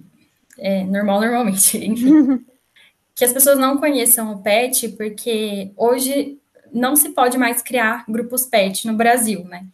é 0.57 0.83
normal, 0.83 1.21
normalmente, 1.21 1.77
enfim, 1.86 2.45
que 3.15 3.23
as 3.23 3.31
pessoas 3.31 3.57
não 3.57 3.77
conheçam 3.77 4.33
o 4.33 4.41
PET, 4.41 4.89
porque 4.89 5.71
hoje 5.77 6.39
não 6.71 6.95
se 6.95 7.10
pode 7.10 7.38
mais 7.38 7.62
criar 7.62 8.03
grupos 8.07 8.45
PET 8.45 8.86
no 8.88 8.93
Brasil, 8.93 9.43
né? 9.45 9.65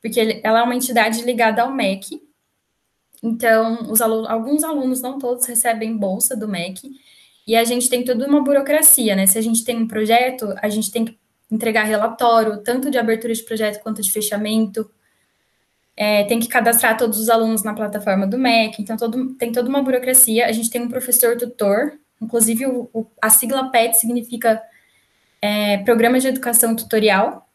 Porque 0.00 0.40
ela 0.42 0.60
é 0.60 0.62
uma 0.62 0.74
entidade 0.74 1.22
ligada 1.22 1.62
ao 1.62 1.72
MEC, 1.72 2.20
então 3.22 3.78
alunos, 4.00 4.28
alguns 4.28 4.64
alunos, 4.64 5.00
não 5.00 5.18
todos, 5.18 5.46
recebem 5.46 5.96
bolsa 5.96 6.36
do 6.36 6.48
MEC, 6.48 6.90
e 7.46 7.56
a 7.56 7.64
gente 7.64 7.88
tem 7.88 8.04
toda 8.04 8.26
uma 8.26 8.42
burocracia, 8.42 9.16
né? 9.16 9.26
Se 9.26 9.38
a 9.38 9.42
gente 9.42 9.64
tem 9.64 9.76
um 9.76 9.88
projeto, 9.88 10.54
a 10.62 10.68
gente 10.68 10.90
tem 10.90 11.04
que 11.04 11.18
entregar 11.50 11.84
relatório, 11.84 12.62
tanto 12.62 12.90
de 12.90 12.98
abertura 12.98 13.34
de 13.34 13.42
projeto 13.42 13.82
quanto 13.82 14.00
de 14.00 14.10
fechamento. 14.10 14.90
É, 15.96 16.24
tem 16.24 16.40
que 16.40 16.48
cadastrar 16.48 16.96
todos 16.96 17.18
os 17.18 17.28
alunos 17.28 17.62
na 17.62 17.74
plataforma 17.74 18.26
do 18.26 18.38
MEC, 18.38 18.80
então 18.80 18.96
todo, 18.96 19.34
tem 19.34 19.52
toda 19.52 19.68
uma 19.68 19.82
burocracia. 19.82 20.46
A 20.46 20.52
gente 20.52 20.70
tem 20.70 20.80
um 20.80 20.88
professor 20.88 21.36
tutor, 21.36 21.92
inclusive 22.20 22.66
o, 22.66 22.88
o, 22.92 23.06
a 23.20 23.28
sigla 23.28 23.70
PET 23.70 23.98
significa 23.98 24.62
é, 25.42 25.78
Programa 25.78 26.18
de 26.18 26.28
Educação 26.28 26.74
Tutorial, 26.74 27.46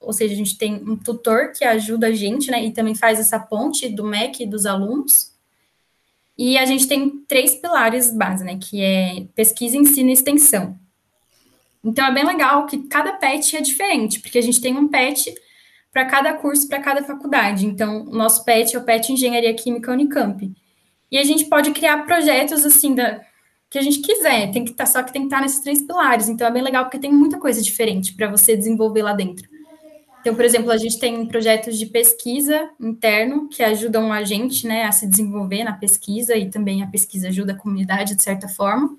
ou 0.00 0.12
seja, 0.12 0.32
a 0.32 0.36
gente 0.36 0.56
tem 0.56 0.76
um 0.76 0.96
tutor 0.96 1.52
que 1.52 1.64
ajuda 1.64 2.06
a 2.06 2.12
gente, 2.12 2.50
né, 2.50 2.64
e 2.64 2.72
também 2.72 2.94
faz 2.94 3.18
essa 3.18 3.38
ponte 3.38 3.88
do 3.88 4.04
MEC 4.04 4.44
e 4.44 4.46
dos 4.46 4.64
alunos. 4.64 5.32
E 6.38 6.56
a 6.56 6.64
gente 6.64 6.86
tem 6.86 7.10
três 7.26 7.56
pilares 7.56 8.14
base, 8.14 8.44
né? 8.44 8.56
Que 8.56 8.80
é 8.80 9.26
pesquisa, 9.34 9.76
ensino 9.76 10.10
e 10.10 10.12
extensão. 10.12 10.78
Então 11.82 12.06
é 12.06 12.12
bem 12.12 12.24
legal 12.24 12.66
que 12.66 12.86
cada 12.86 13.14
PET 13.14 13.56
é 13.56 13.60
diferente, 13.60 14.20
porque 14.20 14.38
a 14.38 14.42
gente 14.42 14.60
tem 14.60 14.76
um 14.76 14.86
PET 14.86 15.34
para 15.92 16.04
cada 16.04 16.34
curso, 16.34 16.68
para 16.68 16.80
cada 16.80 17.02
faculdade. 17.02 17.66
Então, 17.66 18.02
o 18.02 18.10
nosso 18.10 18.44
PET 18.44 18.76
é 18.76 18.78
o 18.78 18.84
PET 18.84 19.12
Engenharia 19.12 19.52
Química 19.54 19.90
Unicamp. 19.90 20.52
E 21.10 21.18
a 21.18 21.24
gente 21.24 21.46
pode 21.46 21.70
criar 21.72 22.04
projetos 22.04 22.64
assim 22.64 22.94
da 22.94 23.20
que 23.70 23.78
a 23.78 23.82
gente 23.82 24.00
quiser, 24.00 24.50
tem 24.50 24.64
que 24.64 24.72
tá, 24.72 24.86
só 24.86 25.02
que 25.02 25.12
tem 25.12 25.22
que 25.22 25.26
estar 25.26 25.38
tá 25.38 25.42
nesses 25.42 25.60
três 25.60 25.80
pilares. 25.80 26.28
Então 26.28 26.46
é 26.46 26.50
bem 26.50 26.62
legal 26.62 26.84
porque 26.84 26.98
tem 26.98 27.12
muita 27.12 27.38
coisa 27.38 27.60
diferente 27.60 28.14
para 28.14 28.30
você 28.30 28.56
desenvolver 28.56 29.02
lá 29.02 29.12
dentro. 29.12 29.46
Então, 30.28 30.36
por 30.36 30.44
exemplo, 30.44 30.70
a 30.70 30.76
gente 30.76 30.98
tem 30.98 31.24
projetos 31.24 31.78
de 31.78 31.86
pesquisa 31.86 32.68
interno 32.78 33.48
que 33.48 33.62
ajudam 33.62 34.12
a 34.12 34.22
gente, 34.24 34.66
né, 34.66 34.84
a 34.84 34.92
se 34.92 35.06
desenvolver 35.06 35.64
na 35.64 35.72
pesquisa 35.72 36.36
e 36.36 36.50
também 36.50 36.82
a 36.82 36.86
pesquisa 36.86 37.28
ajuda 37.28 37.54
a 37.54 37.56
comunidade 37.56 38.14
de 38.14 38.22
certa 38.22 38.46
forma. 38.46 38.94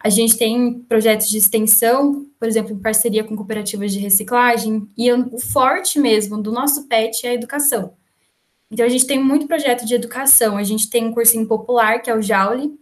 A 0.00 0.08
gente 0.08 0.36
tem 0.36 0.80
projetos 0.88 1.28
de 1.28 1.38
extensão, 1.38 2.26
por 2.36 2.48
exemplo, 2.48 2.72
em 2.72 2.80
parceria 2.80 3.22
com 3.22 3.36
cooperativas 3.36 3.92
de 3.92 4.00
reciclagem, 4.00 4.88
e 4.98 5.12
o 5.12 5.38
forte 5.38 6.00
mesmo 6.00 6.42
do 6.42 6.50
nosso 6.50 6.88
PET 6.88 7.24
é 7.28 7.30
a 7.30 7.34
educação. 7.34 7.94
Então, 8.72 8.84
a 8.84 8.88
gente 8.88 9.06
tem 9.06 9.22
muito 9.22 9.46
projeto 9.46 9.86
de 9.86 9.94
educação. 9.94 10.56
A 10.56 10.64
gente 10.64 10.90
tem 10.90 11.06
um 11.06 11.14
cursinho 11.14 11.46
popular, 11.46 12.02
que 12.02 12.10
é 12.10 12.16
o 12.16 12.20
Jaule. 12.20 12.76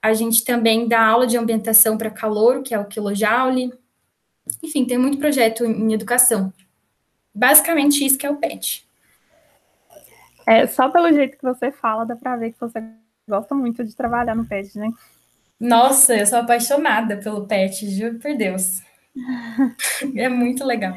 A 0.00 0.14
gente 0.14 0.44
também 0.44 0.86
dá 0.86 1.04
aula 1.04 1.26
de 1.26 1.36
ambientação 1.36 1.98
para 1.98 2.08
calor, 2.08 2.62
que 2.62 2.72
é 2.72 2.78
o 2.78 2.86
Kilojoule. 2.86 3.72
Enfim, 4.62 4.84
tem 4.84 4.96
muito 4.96 5.18
projeto 5.18 5.64
em 5.64 5.92
educação. 5.92 6.52
Basicamente, 7.34 8.04
isso 8.04 8.16
que 8.16 8.26
é 8.26 8.30
o 8.30 8.36
PET. 8.36 8.86
É, 10.46 10.66
só 10.66 10.88
pelo 10.88 11.12
jeito 11.12 11.38
que 11.38 11.44
você 11.44 11.72
fala, 11.72 12.04
dá 12.04 12.14
para 12.14 12.36
ver 12.36 12.52
que 12.52 12.60
você 12.60 12.82
gosta 13.28 13.54
muito 13.54 13.82
de 13.82 13.96
trabalhar 13.96 14.34
no 14.34 14.44
PET, 14.44 14.78
né? 14.78 14.90
Nossa, 15.58 16.14
eu 16.14 16.26
sou 16.26 16.40
apaixonada 16.40 17.16
pelo 17.16 17.46
pet, 17.46 17.88
juro 17.90 18.18
por 18.18 18.36
Deus. 18.36 18.82
é 20.16 20.28
muito 20.28 20.64
legal. 20.64 20.94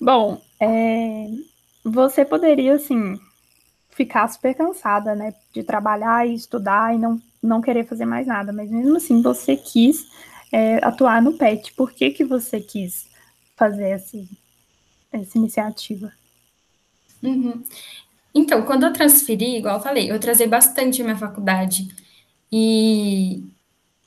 Bom, 0.00 0.40
é, 0.58 1.26
você 1.84 2.24
poderia, 2.24 2.74
assim, 2.74 3.20
ficar 3.90 4.28
super 4.28 4.54
cansada, 4.54 5.14
né? 5.14 5.34
De 5.52 5.62
trabalhar 5.62 6.26
e 6.26 6.34
estudar 6.34 6.94
e 6.94 6.98
não, 6.98 7.20
não 7.42 7.60
querer 7.60 7.84
fazer 7.84 8.06
mais 8.06 8.26
nada. 8.26 8.52
Mas 8.52 8.70
mesmo 8.70 8.96
assim, 8.96 9.20
você 9.20 9.56
quis 9.56 10.06
é, 10.50 10.76
atuar 10.84 11.20
no 11.20 11.34
PET. 11.34 11.72
Por 11.74 11.92
que, 11.92 12.10
que 12.10 12.24
você 12.24 12.60
quis 12.60 13.08
fazer 13.56 13.90
essa, 13.90 14.16
essa 15.12 15.38
iniciativa? 15.38 16.12
Uhum. 17.22 17.62
Então, 18.34 18.62
quando 18.62 18.84
eu 18.84 18.92
transferi, 18.92 19.58
igual 19.58 19.76
eu 19.76 19.82
falei, 19.82 20.10
eu 20.10 20.18
trazei 20.18 20.46
bastante 20.46 21.00
a 21.00 21.04
minha 21.04 21.16
faculdade. 21.16 21.88
E. 22.50 23.42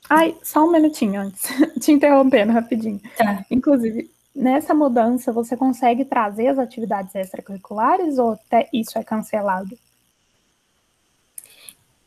Ai, 0.09 0.35
só 0.43 0.65
um 0.65 0.71
minutinho 0.71 1.21
antes, 1.21 1.47
te 1.79 1.91
interrompendo 1.91 2.51
rapidinho. 2.51 3.01
Tá. 3.17 3.45
Inclusive, 3.49 4.09
nessa 4.35 4.73
mudança, 4.73 5.31
você 5.31 5.55
consegue 5.55 6.05
trazer 6.05 6.47
as 6.47 6.59
atividades 6.59 7.13
extracurriculares 7.15 8.17
ou 8.17 8.33
até 8.33 8.67
isso 8.73 8.97
é 8.97 9.03
cancelado? 9.03 9.77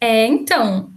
É, 0.00 0.26
então, 0.26 0.92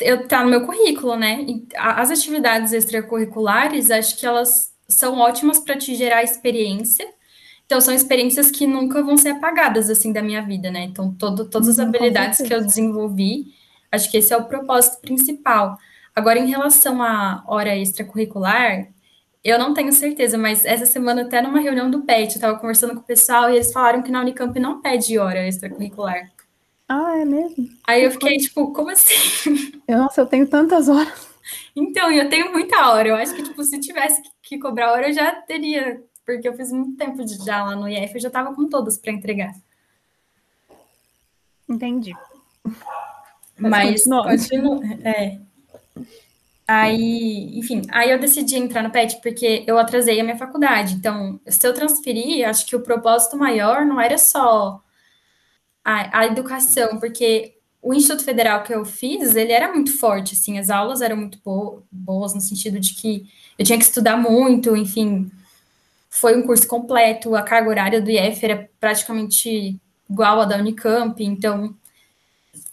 eu 0.00 0.26
tá 0.26 0.42
no 0.42 0.50
meu 0.50 0.64
currículo, 0.64 1.16
né? 1.16 1.44
As 1.76 2.10
atividades 2.10 2.72
extracurriculares, 2.72 3.90
acho 3.90 4.16
que 4.16 4.26
elas 4.26 4.72
são 4.88 5.18
ótimas 5.18 5.58
para 5.58 5.76
te 5.76 5.94
gerar 5.94 6.22
experiência. 6.22 7.06
Então, 7.66 7.80
são 7.80 7.92
experiências 7.92 8.50
que 8.50 8.66
nunca 8.66 9.02
vão 9.02 9.16
ser 9.16 9.30
apagadas, 9.30 9.90
assim, 9.90 10.12
da 10.12 10.22
minha 10.22 10.42
vida, 10.42 10.70
né? 10.70 10.84
Então, 10.84 11.12
todo, 11.12 11.48
todas 11.48 11.68
as 11.68 11.78
uhum, 11.78 11.84
habilidades 11.84 12.40
que 12.40 12.54
eu 12.54 12.64
desenvolvi, 12.64 13.54
Acho 13.90 14.10
que 14.10 14.16
esse 14.18 14.32
é 14.32 14.36
o 14.36 14.44
propósito 14.44 15.00
principal. 15.00 15.78
Agora, 16.14 16.38
em 16.38 16.48
relação 16.48 17.02
à 17.02 17.42
hora 17.46 17.76
extracurricular, 17.76 18.88
eu 19.44 19.58
não 19.58 19.74
tenho 19.74 19.92
certeza, 19.92 20.36
mas 20.36 20.64
essa 20.64 20.86
semana, 20.86 21.22
até 21.22 21.40
numa 21.40 21.60
reunião 21.60 21.90
do 21.90 22.02
PET, 22.02 22.32
eu 22.32 22.36
estava 22.36 22.58
conversando 22.58 22.94
com 22.94 23.00
o 23.00 23.04
pessoal 23.04 23.50
e 23.50 23.54
eles 23.56 23.72
falaram 23.72 24.02
que 24.02 24.10
na 24.10 24.20
Unicamp 24.20 24.58
não 24.58 24.80
pede 24.80 25.18
hora 25.18 25.46
extracurricular. 25.46 26.30
Ah, 26.88 27.16
é 27.18 27.24
mesmo? 27.24 27.68
Aí 27.86 28.04
eu 28.04 28.10
fiquei 28.10 28.36
tipo, 28.36 28.72
como 28.72 28.90
assim? 28.90 29.72
Eu, 29.86 29.98
nossa, 29.98 30.20
eu 30.20 30.26
tenho 30.26 30.46
tantas 30.46 30.88
horas. 30.88 31.26
Então, 31.74 32.10
eu 32.10 32.28
tenho 32.28 32.52
muita 32.52 32.90
hora. 32.90 33.08
Eu 33.08 33.16
acho 33.16 33.34
que, 33.34 33.42
tipo, 33.42 33.62
se 33.62 33.78
tivesse 33.80 34.22
que 34.42 34.58
cobrar 34.58 34.92
hora, 34.92 35.08
eu 35.08 35.12
já 35.12 35.32
teria. 35.42 36.02
Porque 36.26 36.48
eu 36.48 36.54
fiz 36.54 36.72
muito 36.72 36.96
tempo 36.96 37.24
de, 37.24 37.36
já 37.44 37.62
lá 37.62 37.76
no 37.76 37.88
IF, 37.88 38.14
eu 38.14 38.20
já 38.20 38.28
estava 38.28 38.52
com 38.52 38.68
todas 38.68 38.98
para 38.98 39.12
entregar. 39.12 39.54
Entendi. 41.68 42.12
Mas, 43.58 44.04
continua. 44.04 44.80
É. 45.04 45.38
Aí, 46.68 47.56
enfim, 47.56 47.82
aí 47.92 48.10
eu 48.10 48.18
decidi 48.18 48.56
entrar 48.56 48.82
no 48.82 48.90
PET 48.90 49.20
porque 49.22 49.62
eu 49.68 49.78
atrasei 49.78 50.20
a 50.20 50.24
minha 50.24 50.36
faculdade. 50.36 50.94
Então, 50.94 51.38
se 51.46 51.66
eu 51.66 51.72
transferir, 51.72 52.46
acho 52.46 52.66
que 52.66 52.74
o 52.74 52.80
propósito 52.80 53.36
maior 53.36 53.86
não 53.86 54.00
era 54.00 54.18
só 54.18 54.82
a, 55.84 56.20
a 56.20 56.26
educação, 56.26 56.98
porque 56.98 57.54
o 57.80 57.94
Instituto 57.94 58.24
Federal 58.24 58.64
que 58.64 58.74
eu 58.74 58.84
fiz, 58.84 59.36
ele 59.36 59.52
era 59.52 59.72
muito 59.72 59.96
forte, 59.96 60.34
assim, 60.34 60.58
as 60.58 60.68
aulas 60.68 61.00
eram 61.00 61.16
muito 61.16 61.38
bo 61.44 61.84
boas 61.90 62.34
no 62.34 62.40
sentido 62.40 62.80
de 62.80 62.94
que 62.94 63.30
eu 63.56 63.64
tinha 63.64 63.78
que 63.78 63.84
estudar 63.84 64.16
muito, 64.16 64.76
enfim, 64.76 65.30
foi 66.16 66.36
um 66.36 66.42
curso 66.42 66.66
completo, 66.66 67.34
a 67.34 67.42
carga 67.42 67.68
horária 67.68 68.00
do 68.00 68.10
IF 68.10 68.44
era 68.44 68.68
praticamente 68.80 69.78
igual 70.08 70.40
à 70.40 70.44
da 70.44 70.56
Unicamp, 70.56 71.22
então 71.22 71.76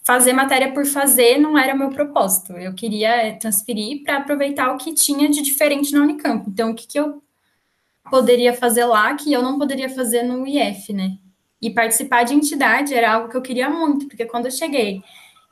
fazer 0.02 0.32
matéria 0.32 0.72
por 0.72 0.86
fazer 0.86 1.38
não 1.38 1.58
era 1.58 1.74
meu 1.74 1.90
propósito. 1.90 2.52
Eu 2.52 2.74
queria 2.74 3.10
é, 3.10 3.32
transferir 3.32 4.02
para 4.02 4.18
aproveitar 4.18 4.72
o 4.72 4.78
que 4.78 4.94
tinha 4.94 5.28
de 5.28 5.42
diferente 5.42 5.92
na 5.92 6.02
Unicamp. 6.02 6.48
Então, 6.48 6.70
o 6.70 6.74
que, 6.74 6.86
que 6.86 6.98
eu 6.98 7.22
poderia 8.10 8.52
fazer 8.52 8.84
lá 8.84 9.14
que 9.14 9.32
eu 9.32 9.42
não 9.42 9.58
poderia 9.58 9.88
fazer 9.88 10.22
no 10.22 10.46
IF, 10.46 10.92
né? 10.92 11.18
E 11.60 11.70
participar 11.70 12.24
de 12.24 12.34
entidade 12.34 12.94
era 12.94 13.14
algo 13.14 13.28
que 13.28 13.36
eu 13.36 13.42
queria 13.42 13.68
muito, 13.70 14.06
porque 14.06 14.26
quando 14.26 14.46
eu 14.46 14.50
cheguei 14.50 15.02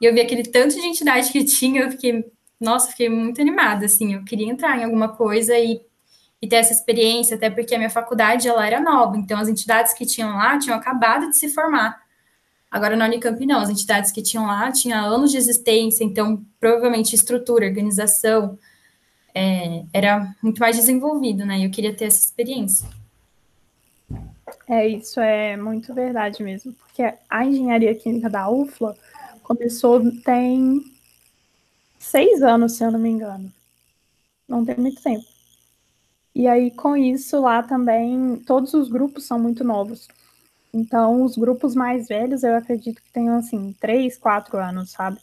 e 0.00 0.04
eu 0.04 0.12
vi 0.12 0.20
aquele 0.20 0.42
tanto 0.42 0.74
de 0.74 0.86
entidade 0.86 1.32
que 1.32 1.44
tinha, 1.44 1.82
eu 1.82 1.90
fiquei, 1.90 2.24
nossa, 2.60 2.90
fiquei 2.90 3.08
muito 3.08 3.40
animada, 3.40 3.86
assim, 3.86 4.14
eu 4.14 4.24
queria 4.24 4.50
entrar 4.50 4.78
em 4.78 4.84
alguma 4.84 5.08
coisa 5.08 5.58
e, 5.58 5.80
e 6.42 6.48
ter 6.48 6.56
essa 6.56 6.72
experiência, 6.72 7.36
até 7.36 7.48
porque 7.48 7.72
a 7.72 7.78
minha 7.78 7.88
faculdade, 7.88 8.48
ela 8.48 8.66
era 8.66 8.80
nova, 8.80 9.16
então 9.16 9.38
as 9.38 9.48
entidades 9.48 9.94
que 9.94 10.04
tinham 10.04 10.30
lá 10.36 10.58
tinham 10.58 10.76
acabado 10.76 11.30
de 11.30 11.36
se 11.36 11.48
formar. 11.48 12.02
Agora, 12.68 12.96
na 12.96 13.04
Unicamp, 13.04 13.44
não. 13.46 13.60
As 13.60 13.68
entidades 13.68 14.10
que 14.10 14.22
tinham 14.22 14.46
lá 14.46 14.72
tinham 14.72 15.04
anos 15.04 15.30
de 15.30 15.36
existência, 15.36 16.02
então, 16.02 16.42
provavelmente, 16.58 17.14
estrutura, 17.14 17.66
organização, 17.66 18.58
é, 19.34 19.84
era 19.92 20.34
muito 20.42 20.58
mais 20.58 20.74
desenvolvido, 20.74 21.44
né? 21.44 21.58
E 21.58 21.64
eu 21.64 21.70
queria 21.70 21.94
ter 21.94 22.06
essa 22.06 22.24
experiência. 22.24 22.88
É, 24.66 24.88
isso 24.88 25.20
é 25.20 25.54
muito 25.56 25.92
verdade 25.92 26.42
mesmo, 26.42 26.72
porque 26.72 27.02
a 27.28 27.44
engenharia 27.44 27.94
química 27.94 28.30
da 28.30 28.48
UFLA 28.48 28.96
começou 29.42 30.00
tem 30.22 30.82
seis 31.98 32.42
anos, 32.42 32.72
se 32.72 32.84
eu 32.84 32.90
não 32.90 32.98
me 32.98 33.10
engano. 33.10 33.52
Não 34.48 34.64
tem 34.64 34.76
muito 34.76 35.02
tempo. 35.02 35.31
E 36.34 36.46
aí, 36.48 36.70
com 36.70 36.96
isso, 36.96 37.40
lá 37.40 37.62
também, 37.62 38.36
todos 38.46 38.72
os 38.74 38.88
grupos 38.88 39.24
são 39.24 39.38
muito 39.38 39.62
novos. 39.62 40.08
Então, 40.72 41.22
os 41.22 41.36
grupos 41.36 41.74
mais 41.74 42.08
velhos, 42.08 42.42
eu 42.42 42.56
acredito 42.56 43.02
que 43.02 43.12
tenham, 43.12 43.36
assim, 43.36 43.74
três, 43.78 44.16
quatro 44.16 44.56
anos, 44.58 44.90
sabe? 44.90 45.18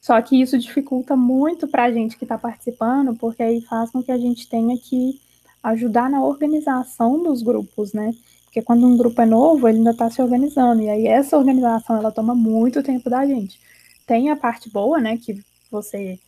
Só 0.00 0.20
que 0.20 0.40
isso 0.40 0.58
dificulta 0.58 1.16
muito 1.16 1.66
para 1.68 1.84
a 1.84 1.92
gente 1.92 2.18
que 2.18 2.24
está 2.24 2.36
participando, 2.36 3.16
porque 3.16 3.42
aí 3.42 3.62
faz 3.62 3.90
com 3.90 4.02
que 4.02 4.12
a 4.12 4.18
gente 4.18 4.48
tenha 4.48 4.76
que 4.76 5.20
ajudar 5.62 6.10
na 6.10 6.22
organização 6.22 7.22
dos 7.22 7.40
grupos, 7.40 7.92
né? 7.92 8.12
Porque 8.44 8.60
quando 8.60 8.86
um 8.86 8.96
grupo 8.96 9.22
é 9.22 9.26
novo, 9.26 9.66
ele 9.66 9.78
ainda 9.78 9.92
está 9.92 10.10
se 10.10 10.20
organizando, 10.20 10.82
e 10.82 10.88
aí 10.90 11.06
essa 11.06 11.38
organização, 11.38 11.96
ela 11.96 12.12
toma 12.12 12.34
muito 12.34 12.82
tempo 12.82 13.08
da 13.08 13.24
gente. 13.24 13.58
Tem 14.06 14.28
a 14.28 14.36
parte 14.36 14.68
boa, 14.68 15.00
né, 15.00 15.16
que 15.16 15.40
você 15.70 16.18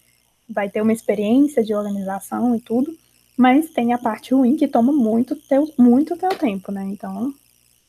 vai 0.48 0.70
ter 0.70 0.80
uma 0.80 0.92
experiência 0.92 1.62
de 1.62 1.74
organização 1.74 2.54
e 2.56 2.60
tudo, 2.60 2.96
mas 3.36 3.70
tem 3.70 3.92
a 3.92 3.98
parte 3.98 4.34
ruim 4.34 4.56
que 4.56 4.68
toma 4.68 4.92
muito 4.92 5.34
teu, 5.36 5.72
muito 5.76 6.16
teu 6.16 6.30
tempo, 6.30 6.70
né? 6.70 6.84
Então, 6.84 7.34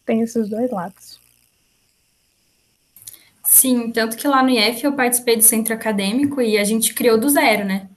tem 0.05 0.21
esses 0.21 0.49
dois 0.49 0.71
lados. 0.71 1.19
Sim, 3.43 3.91
tanto 3.91 4.17
que 4.17 4.27
lá 4.27 4.41
no 4.41 4.49
IF 4.49 4.83
eu 4.83 4.93
participei 4.93 5.37
do 5.37 5.43
centro 5.43 5.73
acadêmico 5.73 6.41
e 6.41 6.57
a 6.57 6.63
gente 6.63 6.93
criou 6.93 7.19
do 7.19 7.29
zero, 7.29 7.63
né? 7.63 7.89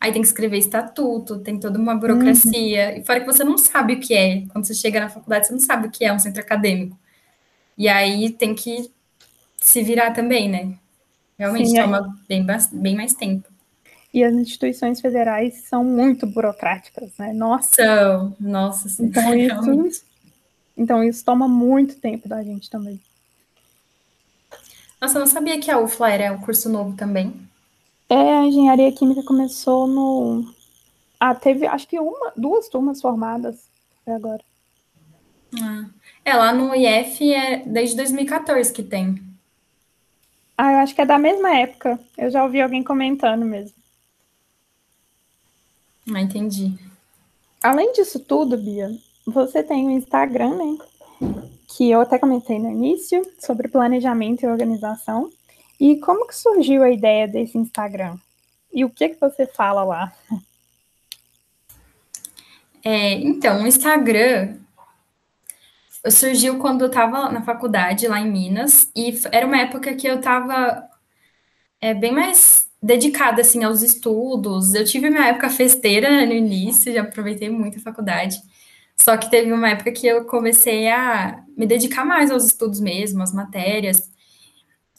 Aí 0.00 0.12
tem 0.12 0.22
que 0.22 0.28
escrever 0.28 0.58
estatuto, 0.58 1.38
tem 1.40 1.58
toda 1.58 1.78
uma 1.78 1.94
burocracia. 1.94 2.90
Uhum. 2.90 2.96
E 2.98 3.04
fora 3.04 3.20
que 3.20 3.26
você 3.26 3.44
não 3.44 3.56
sabe 3.58 3.94
o 3.94 4.00
que 4.00 4.14
é. 4.14 4.44
Quando 4.48 4.64
você 4.64 4.74
chega 4.74 5.00
na 5.00 5.08
faculdade, 5.08 5.46
você 5.46 5.52
não 5.52 5.60
sabe 5.60 5.86
o 5.86 5.90
que 5.90 6.04
é 6.04 6.12
um 6.12 6.18
centro 6.18 6.40
acadêmico. 6.40 6.98
E 7.78 7.88
aí 7.88 8.30
tem 8.30 8.54
que 8.54 8.90
se 9.56 9.82
virar 9.82 10.12
também, 10.12 10.48
né? 10.48 10.74
Realmente 11.38 11.70
Sim, 11.70 11.76
toma 11.76 11.98
é. 11.98 12.28
bem, 12.28 12.46
bem 12.72 12.96
mais 12.96 13.14
tempo. 13.14 13.51
E 14.12 14.22
as 14.22 14.34
instituições 14.34 15.00
federais 15.00 15.62
são 15.64 15.82
muito 15.82 16.26
burocráticas, 16.26 17.10
né? 17.18 17.32
Nossa. 17.32 17.74
São, 17.74 18.36
nossa, 18.38 18.88
sim. 18.88 19.06
Então, 19.06 19.34
isso 19.86 20.04
então 20.76 21.04
isso 21.04 21.24
toma 21.24 21.46
muito 21.48 21.96
tempo 21.96 22.28
da 22.28 22.42
gente 22.42 22.70
também. 22.70 23.00
Nossa, 25.00 25.16
eu 25.16 25.20
não 25.20 25.26
sabia 25.26 25.60
que 25.60 25.70
a 25.70 25.78
UFLA 25.78 26.10
era 26.12 26.32
um 26.32 26.40
curso 26.40 26.68
novo 26.68 26.96
também. 26.96 27.34
É, 28.08 28.14
a 28.14 28.44
engenharia 28.44 28.92
química 28.92 29.22
começou 29.22 29.86
no. 29.86 30.54
Ah, 31.18 31.34
teve 31.34 31.66
acho 31.66 31.88
que 31.88 31.98
uma, 31.98 32.32
duas 32.36 32.68
turmas 32.68 33.00
formadas 33.00 33.56
até 34.02 34.14
agora. 34.14 34.42
Ah. 35.60 35.86
É, 36.24 36.34
lá 36.34 36.52
no 36.52 36.74
IF 36.74 37.32
é 37.32 37.62
desde 37.66 37.96
2014 37.96 38.72
que 38.72 38.82
tem. 38.82 39.20
Ah, 40.56 40.72
eu 40.72 40.78
acho 40.78 40.94
que 40.94 41.00
é 41.00 41.06
da 41.06 41.18
mesma 41.18 41.56
época. 41.56 41.98
Eu 42.16 42.30
já 42.30 42.44
ouvi 42.44 42.60
alguém 42.60 42.82
comentando 42.82 43.44
mesmo. 43.44 43.74
Ah, 46.10 46.20
entendi. 46.20 46.74
Além 47.62 47.92
disso 47.92 48.18
tudo, 48.18 48.56
Bia, 48.56 48.90
você 49.26 49.62
tem 49.62 49.86
o 49.86 49.90
Instagram, 49.90 50.56
né? 50.56 50.78
Que 51.68 51.90
eu 51.90 52.00
até 52.00 52.18
comentei 52.18 52.58
no 52.58 52.70
início, 52.70 53.24
sobre 53.38 53.68
planejamento 53.68 54.42
e 54.42 54.46
organização. 54.46 55.30
E 55.78 55.98
como 55.98 56.26
que 56.26 56.34
surgiu 56.34 56.82
a 56.82 56.90
ideia 56.90 57.28
desse 57.28 57.56
Instagram? 57.56 58.16
E 58.72 58.84
o 58.84 58.90
que 58.90 59.10
que 59.10 59.20
você 59.20 59.46
fala 59.46 59.84
lá? 59.84 60.12
É, 62.84 63.12
então, 63.12 63.62
o 63.62 63.66
Instagram 63.68 64.56
surgiu 66.10 66.58
quando 66.58 66.80
eu 66.80 66.88
estava 66.88 67.30
na 67.30 67.40
faculdade 67.42 68.08
lá 68.08 68.18
em 68.18 68.28
Minas 68.28 68.90
e 68.96 69.16
era 69.30 69.46
uma 69.46 69.58
época 69.58 69.94
que 69.94 70.04
eu 70.04 70.16
estava 70.16 70.88
é, 71.80 71.94
bem 71.94 72.10
mais 72.10 72.68
dedicada 72.82 73.42
assim 73.42 73.62
aos 73.62 73.82
estudos. 73.82 74.74
Eu 74.74 74.84
tive 74.84 75.08
minha 75.08 75.28
época 75.28 75.48
festeira 75.50 76.26
no 76.26 76.32
início, 76.32 76.92
já 76.92 77.02
aproveitei 77.02 77.48
muito 77.48 77.78
a 77.78 77.82
faculdade. 77.82 78.36
Só 78.96 79.16
que 79.16 79.30
teve 79.30 79.52
uma 79.52 79.70
época 79.70 79.92
que 79.92 80.06
eu 80.06 80.24
comecei 80.24 80.88
a 80.88 81.42
me 81.56 81.66
dedicar 81.66 82.04
mais 82.04 82.30
aos 82.30 82.44
estudos 82.44 82.80
mesmo, 82.80 83.22
às 83.22 83.32
matérias. 83.32 84.10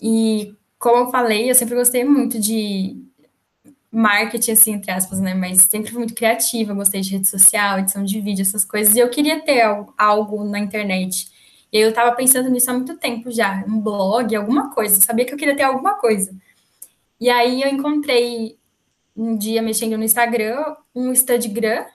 E 0.01 0.55
como 0.79 1.05
eu 1.05 1.11
falei, 1.11 1.49
eu 1.49 1.55
sempre 1.55 1.75
gostei 1.75 2.03
muito 2.03 2.39
de 2.39 2.97
marketing, 3.91 4.51
assim, 4.51 4.71
entre 4.73 4.91
aspas, 4.91 5.19
né? 5.19 5.33
Mas 5.33 5.61
sempre 5.61 5.91
fui 5.91 5.99
muito 5.99 6.15
criativa, 6.15 6.73
gostei 6.73 7.01
de 7.01 7.11
rede 7.11 7.27
social, 7.27 7.79
edição 7.79 8.03
de 8.03 8.19
vídeo, 8.19 8.41
essas 8.41 8.65
coisas. 8.65 8.95
E 8.95 8.99
eu 8.99 9.09
queria 9.09 9.41
ter 9.41 9.61
algo 9.97 10.43
na 10.43 10.59
internet. 10.59 11.29
E 11.71 11.77
eu 11.79 11.89
estava 11.89 12.15
pensando 12.15 12.49
nisso 12.49 12.69
há 12.71 12.73
muito 12.73 12.97
tempo 12.97 13.31
já, 13.31 13.63
um 13.67 13.79
blog, 13.79 14.35
alguma 14.35 14.71
coisa. 14.73 14.97
Eu 14.97 15.01
sabia 15.01 15.25
que 15.25 15.33
eu 15.33 15.37
queria 15.37 15.55
ter 15.55 15.63
alguma 15.63 15.95
coisa. 15.95 16.35
E 17.23 17.29
aí 17.29 17.61
eu 17.61 17.69
encontrei 17.69 18.57
um 19.15 19.37
dia 19.37 19.61
mexendo 19.61 19.97
no 19.97 20.03
Instagram 20.03 20.75
um 20.93 21.15
Studgram, 21.15 21.85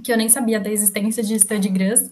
que 0.00 0.12
eu 0.12 0.16
nem 0.16 0.28
sabia 0.28 0.60
da 0.60 0.70
existência 0.70 1.24
de 1.24 1.36
Studgrams. 1.40 2.08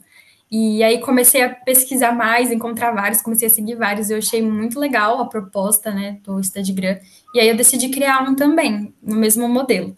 E 0.50 0.82
aí 0.82 0.98
comecei 0.98 1.40
a 1.40 1.50
pesquisar 1.50 2.10
mais, 2.10 2.50
encontrar 2.50 2.90
vários, 2.90 3.22
comecei 3.22 3.46
a 3.46 3.50
seguir 3.50 3.76
vários. 3.76 4.10
Eu 4.10 4.18
achei 4.18 4.42
muito 4.42 4.80
legal 4.80 5.20
a 5.20 5.28
proposta, 5.28 5.92
né, 5.92 6.18
do 6.24 6.42
Studgram. 6.42 6.98
E 7.32 7.38
aí 7.38 7.48
eu 7.48 7.56
decidi 7.56 7.90
criar 7.90 8.28
um 8.28 8.34
também, 8.34 8.92
no 9.00 9.14
mesmo 9.14 9.48
modelo. 9.48 9.96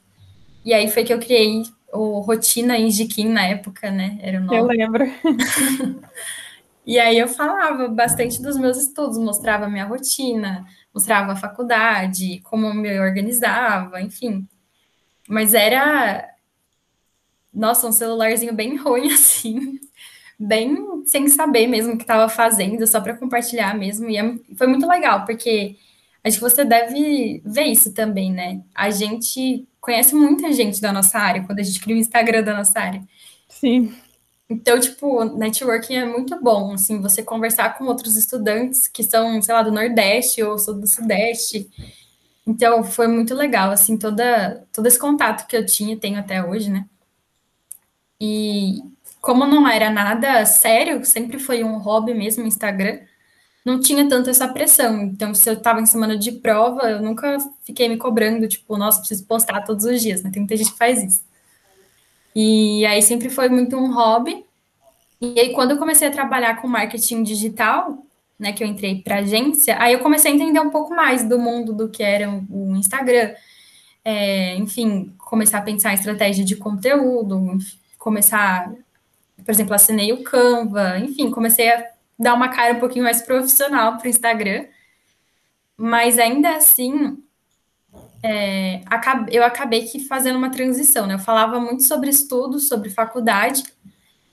E 0.66 0.75
aí 0.75 0.90
foi 0.90 1.05
que 1.05 1.14
eu 1.14 1.18
criei 1.18 1.62
o 1.94 2.20
Rotina 2.20 2.77
Indiquim 2.77 3.31
na 3.31 3.46
época, 3.46 3.90
né? 3.90 4.18
Era 4.20 4.38
o 4.38 4.44
nome. 4.44 4.59
Eu 4.59 4.66
lembro. 4.66 5.05
e 6.85 6.99
aí 6.99 7.18
eu 7.18 7.29
falava 7.29 7.88
bastante 7.88 8.42
dos 8.42 8.57
meus 8.57 8.77
estudos, 8.77 9.16
mostrava 9.18 9.66
a 9.66 9.68
minha 9.68 9.85
rotina, 9.85 10.64
mostrava 10.92 11.33
a 11.33 11.37
faculdade, 11.37 12.40
como 12.42 12.66
eu 12.66 12.75
me 12.75 12.99
organizava, 12.99 14.01
enfim. 14.01 14.47
Mas 15.29 15.55
era, 15.55 16.29
nossa, 17.55 17.87
um 17.87 17.92
celularzinho 17.92 18.53
bem 18.53 18.77
ruim, 18.77 19.11
assim, 19.14 19.79
bem 20.38 20.77
sem 21.07 21.29
saber 21.29 21.66
mesmo 21.68 21.95
o 21.95 21.97
que 21.97 22.05
estava 22.05 22.29
fazendo, 22.29 22.87
só 22.87 23.01
para 23.01 23.16
compartilhar 23.16 23.77
mesmo. 23.77 24.09
E 24.09 24.16
é, 24.16 24.35
foi 24.57 24.66
muito 24.66 24.87
legal, 24.87 25.25
porque 25.25 25.77
acho 26.25 26.37
que 26.37 26.42
você 26.42 26.64
deve 26.64 27.42
ver 27.45 27.64
isso 27.64 27.95
também, 27.95 28.33
né? 28.33 28.61
A 28.75 28.90
gente 28.90 29.68
conhece 29.81 30.14
muita 30.14 30.53
gente 30.53 30.81
da 30.81 30.92
nossa 30.92 31.18
área 31.18 31.45
quando 31.45 31.61
a 31.61 31.62
gente 31.62 31.81
cria 31.81 31.97
o 31.97 31.99
Instagram 31.99 32.42
da 32.42 32.55
nossa 32.55 32.79
área. 32.81 33.03
Sim. 33.49 33.95
Então, 34.53 34.79
tipo, 34.79 35.25
networking 35.25 35.95
é 35.95 36.05
muito 36.05 36.38
bom, 36.43 36.75
assim, 36.75 37.01
você 37.01 37.23
conversar 37.23 37.79
com 37.79 37.85
outros 37.85 38.17
estudantes 38.17 38.87
que 38.87 39.03
são, 39.03 39.41
sei 39.41 39.55
lá, 39.55 39.62
do 39.62 39.73
Nordeste 39.73 40.43
ou 40.43 40.57
do 40.57 40.87
Sudeste. 40.87 41.71
Então, 42.47 42.85
foi 42.85 43.09
muito 43.09 43.35
legal, 43.35 43.71
assim, 43.71 43.97
toda, 43.97 44.67
todo 44.71 44.87
esse 44.87 44.99
contato 44.99 45.47
que 45.47 45.57
eu 45.57 45.65
tinha, 45.65 45.97
tenho 45.97 46.19
até 46.19 46.45
hoje, 46.45 46.71
né? 46.71 46.85
E 48.21 48.83
como 49.23 49.47
não 49.47 49.67
era 49.67 49.91
nada 49.91 50.45
sério, 50.45 51.03
sempre 51.05 51.38
foi 51.38 51.65
um 51.65 51.79
hobby 51.79 52.12
mesmo, 52.12 52.45
Instagram, 52.45 53.01
não 53.65 53.81
tinha 53.81 54.07
tanto 54.07 54.29
essa 54.29 54.49
pressão. 54.49 55.03
Então, 55.03 55.35
se 55.35 55.49
eu 55.49 55.55
estava 55.55 55.81
em 55.81 55.87
semana 55.87 56.19
de 56.19 56.33
prova, 56.33 56.91
eu 56.91 57.01
nunca 57.01 57.38
fiquei 57.65 57.88
me 57.88 57.97
cobrando, 57.97 58.47
tipo, 58.47 58.77
nossa, 58.77 58.99
preciso 58.99 59.25
postar 59.27 59.62
todos 59.62 59.87
os 59.87 60.03
dias, 60.03 60.23
né? 60.23 60.31
Tem 60.31 60.43
muita 60.43 60.57
gente 60.59 60.73
que 60.73 60.79
faz 60.79 61.03
isso. 61.03 61.32
E 62.35 62.85
aí 62.87 63.03
sempre 63.03 63.29
foi 63.29 63.49
muito 63.49 63.77
um 63.77 63.92
hobby. 63.92 64.45
E 65.21 65.38
aí, 65.38 65.53
quando 65.53 65.73
eu 65.73 65.79
comecei 65.79 66.09
a 66.09 66.11
trabalhar 66.11 66.61
com 66.61 66.66
marketing 66.66 67.23
digital, 67.23 68.05
né, 68.38 68.53
que 68.53 68.64
eu 68.64 68.66
entrei 68.66 69.01
para 69.01 69.18
agência, 69.18 69.77
aí 69.81 69.92
eu 69.92 70.01
comecei 70.01 70.33
a 70.33 70.35
entender 70.35 70.59
um 70.59 70.71
pouco 70.71 70.95
mais 70.95 71.23
do 71.23 71.38
mundo 71.38 71.73
do 71.73 71.88
que 71.88 72.03
era 72.03 72.29
o 72.29 72.75
Instagram. 72.77 73.35
É, 74.05 74.57
enfim, 74.57 75.14
começar 75.18 75.59
a 75.59 75.62
pensar 75.62 75.92
em 75.92 75.95
estratégia 75.95 76.45
de 76.45 76.57
conteúdo, 76.57 77.59
começar, 77.99 78.73
por 79.45 79.51
exemplo, 79.51 79.75
assinei 79.75 80.12
o 80.12 80.25
Canva, 80.25 80.99
enfim, 80.99 81.31
comecei 81.31 81.71
a 81.73 81.87
dar 82.18 82.35
uma 82.35 82.49
cara 82.49 82.75
um 82.75 82.81
pouquinho 82.81 83.05
mais 83.05 83.23
profissional 83.23 83.97
para 83.97 84.07
o 84.07 84.11
Instagram. 84.11 84.66
Mas 85.77 86.18
ainda 86.18 86.57
assim, 86.57 87.16
é, 88.22 88.82
eu 89.30 89.44
acabei 89.44 89.82
que 89.82 90.00
fazendo 90.00 90.37
uma 90.37 90.50
transição, 90.50 91.06
né? 91.06 91.14
Eu 91.14 91.18
falava 91.18 91.58
muito 91.58 91.82
sobre 91.82 92.08
estudos, 92.08 92.68
sobre 92.68 92.88
faculdade, 92.88 93.64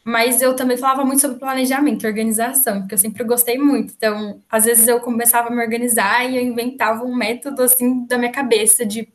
mas 0.04 0.42
eu 0.42 0.56
também 0.56 0.78
falava 0.78 1.04
muito 1.04 1.22
sobre 1.22 1.40
planejamento, 1.40 2.06
organização, 2.06 2.82
porque 2.82 2.94
eu 2.94 2.98
sempre 2.98 3.24
gostei 3.24 3.58
muito. 3.58 3.94
Então, 3.96 4.42
às 4.50 4.66
vezes 4.66 4.88
eu 4.88 5.00
começava 5.00 5.50
a 5.50 5.52
me 5.52 5.62
organizar 5.62 6.30
e 6.30 6.38
eu 6.38 6.44
inventava 6.44 7.04
um 7.04 7.16
método 7.16 7.64
assim 7.64 8.06
da 8.06 8.18
minha 8.18 8.32
cabeça 8.32 8.86
de 8.86 9.08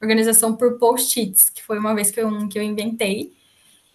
organização 0.00 0.56
por 0.56 0.78
post-its, 0.78 1.50
que 1.50 1.62
foi 1.62 1.78
uma 1.78 1.94
vez 1.94 2.10
que 2.10 2.20
eu, 2.20 2.48
que 2.48 2.58
eu 2.58 2.62
inventei. 2.62 3.32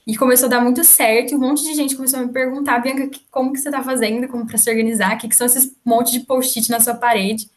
E 0.06 0.16
começou 0.16 0.48
a 0.48 0.50
dar 0.50 0.62
muito 0.62 0.86
certo, 0.86 1.34
e 1.34 1.36
um 1.36 1.40
monte 1.40 1.64
de 1.64 1.74
gente 1.74 1.96
começou 1.96 2.20
a 2.20 2.26
me 2.26 2.32
perguntar, 2.32 2.80
Bianca, 2.80 3.12
como 3.30 3.52
que 3.52 3.60
você 3.60 3.68
está 3.68 3.84
fazendo, 3.84 4.26
como 4.30 4.48
para 4.48 4.58
se 4.58 4.70
organizar, 4.70 5.16
o 5.16 5.18
que, 5.18 5.28
que 5.28 5.36
são 5.36 5.46
esses 5.46 5.76
monte 5.84 6.14
de 6.14 6.22
post-it 6.22 6.70
na 6.70 6.80
sua 6.80 6.96
parede. 6.96 7.50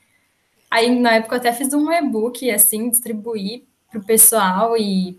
Aí, 0.71 0.99
na 0.99 1.17
época, 1.17 1.35
eu 1.35 1.41
até 1.41 1.53
fiz 1.53 1.73
um 1.75 1.91
e-book, 1.91 2.49
assim, 2.51 2.91
distribuí 2.91 3.67
para 3.91 3.99
o 3.99 4.05
pessoal 4.05 4.77
e... 4.77 5.19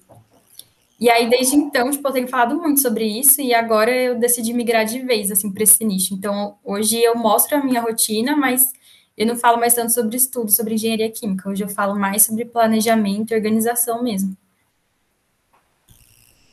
E 0.99 1.09
aí, 1.09 1.27
desde 1.27 1.55
então, 1.55 1.89
tipo, 1.89 2.07
eu 2.07 2.13
tenho 2.13 2.27
falado 2.27 2.55
muito 2.55 2.79
sobre 2.79 3.03
isso 3.05 3.41
e 3.41 3.55
agora 3.55 3.91
eu 3.91 4.19
decidi 4.19 4.53
migrar 4.53 4.85
de 4.85 4.99
vez, 4.99 5.31
assim, 5.31 5.51
para 5.51 5.63
esse 5.63 5.83
nicho. 5.83 6.13
Então, 6.13 6.59
hoje 6.63 7.01
eu 7.01 7.15
mostro 7.15 7.57
a 7.57 7.63
minha 7.63 7.81
rotina, 7.81 8.35
mas 8.35 8.71
eu 9.17 9.25
não 9.25 9.35
falo 9.35 9.59
mais 9.59 9.73
tanto 9.73 9.91
sobre 9.91 10.15
estudo, 10.15 10.51
sobre 10.51 10.75
engenharia 10.75 11.11
química. 11.11 11.49
Hoje 11.49 11.63
eu 11.63 11.67
falo 11.67 11.99
mais 11.99 12.23
sobre 12.23 12.45
planejamento 12.45 13.31
e 13.31 13.35
organização 13.35 14.03
mesmo. 14.03 14.37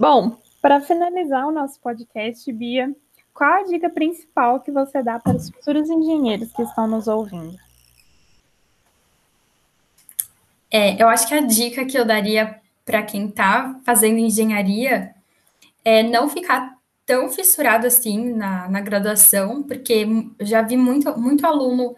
Bom, 0.00 0.38
para 0.62 0.80
finalizar 0.80 1.46
o 1.46 1.52
nosso 1.52 1.78
podcast, 1.80 2.50
Bia, 2.50 2.90
qual 3.34 3.52
a 3.52 3.64
dica 3.64 3.90
principal 3.90 4.60
que 4.60 4.72
você 4.72 5.02
dá 5.02 5.18
para 5.18 5.36
os 5.36 5.50
futuros 5.50 5.90
engenheiros 5.90 6.50
que 6.52 6.62
estão 6.62 6.86
nos 6.86 7.06
ouvindo? 7.06 7.67
É, 10.70 11.00
eu 11.02 11.08
acho 11.08 11.26
que 11.26 11.34
a 11.34 11.40
dica 11.40 11.84
que 11.84 11.98
eu 11.98 12.04
daria 12.04 12.60
para 12.84 13.02
quem 13.02 13.26
está 13.26 13.78
fazendo 13.84 14.18
engenharia 14.18 15.14
é 15.84 16.02
não 16.02 16.28
ficar 16.28 16.76
tão 17.06 17.30
fissurado 17.30 17.86
assim 17.86 18.34
na, 18.34 18.68
na 18.68 18.80
graduação, 18.80 19.62
porque 19.62 20.06
já 20.40 20.60
vi 20.62 20.76
muito, 20.76 21.18
muito 21.18 21.46
aluno 21.46 21.96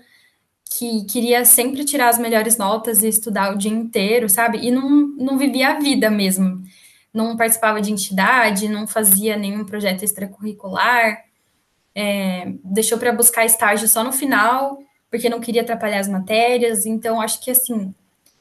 que 0.64 1.04
queria 1.04 1.44
sempre 1.44 1.84
tirar 1.84 2.08
as 2.08 2.18
melhores 2.18 2.56
notas 2.56 3.02
e 3.02 3.08
estudar 3.08 3.52
o 3.52 3.58
dia 3.58 3.72
inteiro, 3.72 4.28
sabe? 4.28 4.58
E 4.58 4.70
não, 4.70 4.88
não 5.18 5.36
vivia 5.36 5.70
a 5.70 5.80
vida 5.80 6.08
mesmo. 6.08 6.62
Não 7.12 7.36
participava 7.36 7.80
de 7.80 7.92
entidade, 7.92 8.68
não 8.68 8.86
fazia 8.86 9.36
nenhum 9.36 9.64
projeto 9.64 10.04
extracurricular, 10.04 11.24
é, 11.92 12.52
deixou 12.62 12.98
para 12.98 13.12
buscar 13.12 13.44
estágio 13.44 13.88
só 13.88 14.04
no 14.04 14.12
final, 14.12 14.78
porque 15.10 15.28
não 15.28 15.40
queria 15.40 15.62
atrapalhar 15.62 15.98
as 15.98 16.08
matérias. 16.08 16.86
Então, 16.86 17.20
acho 17.20 17.40
que 17.40 17.50
assim, 17.50 17.92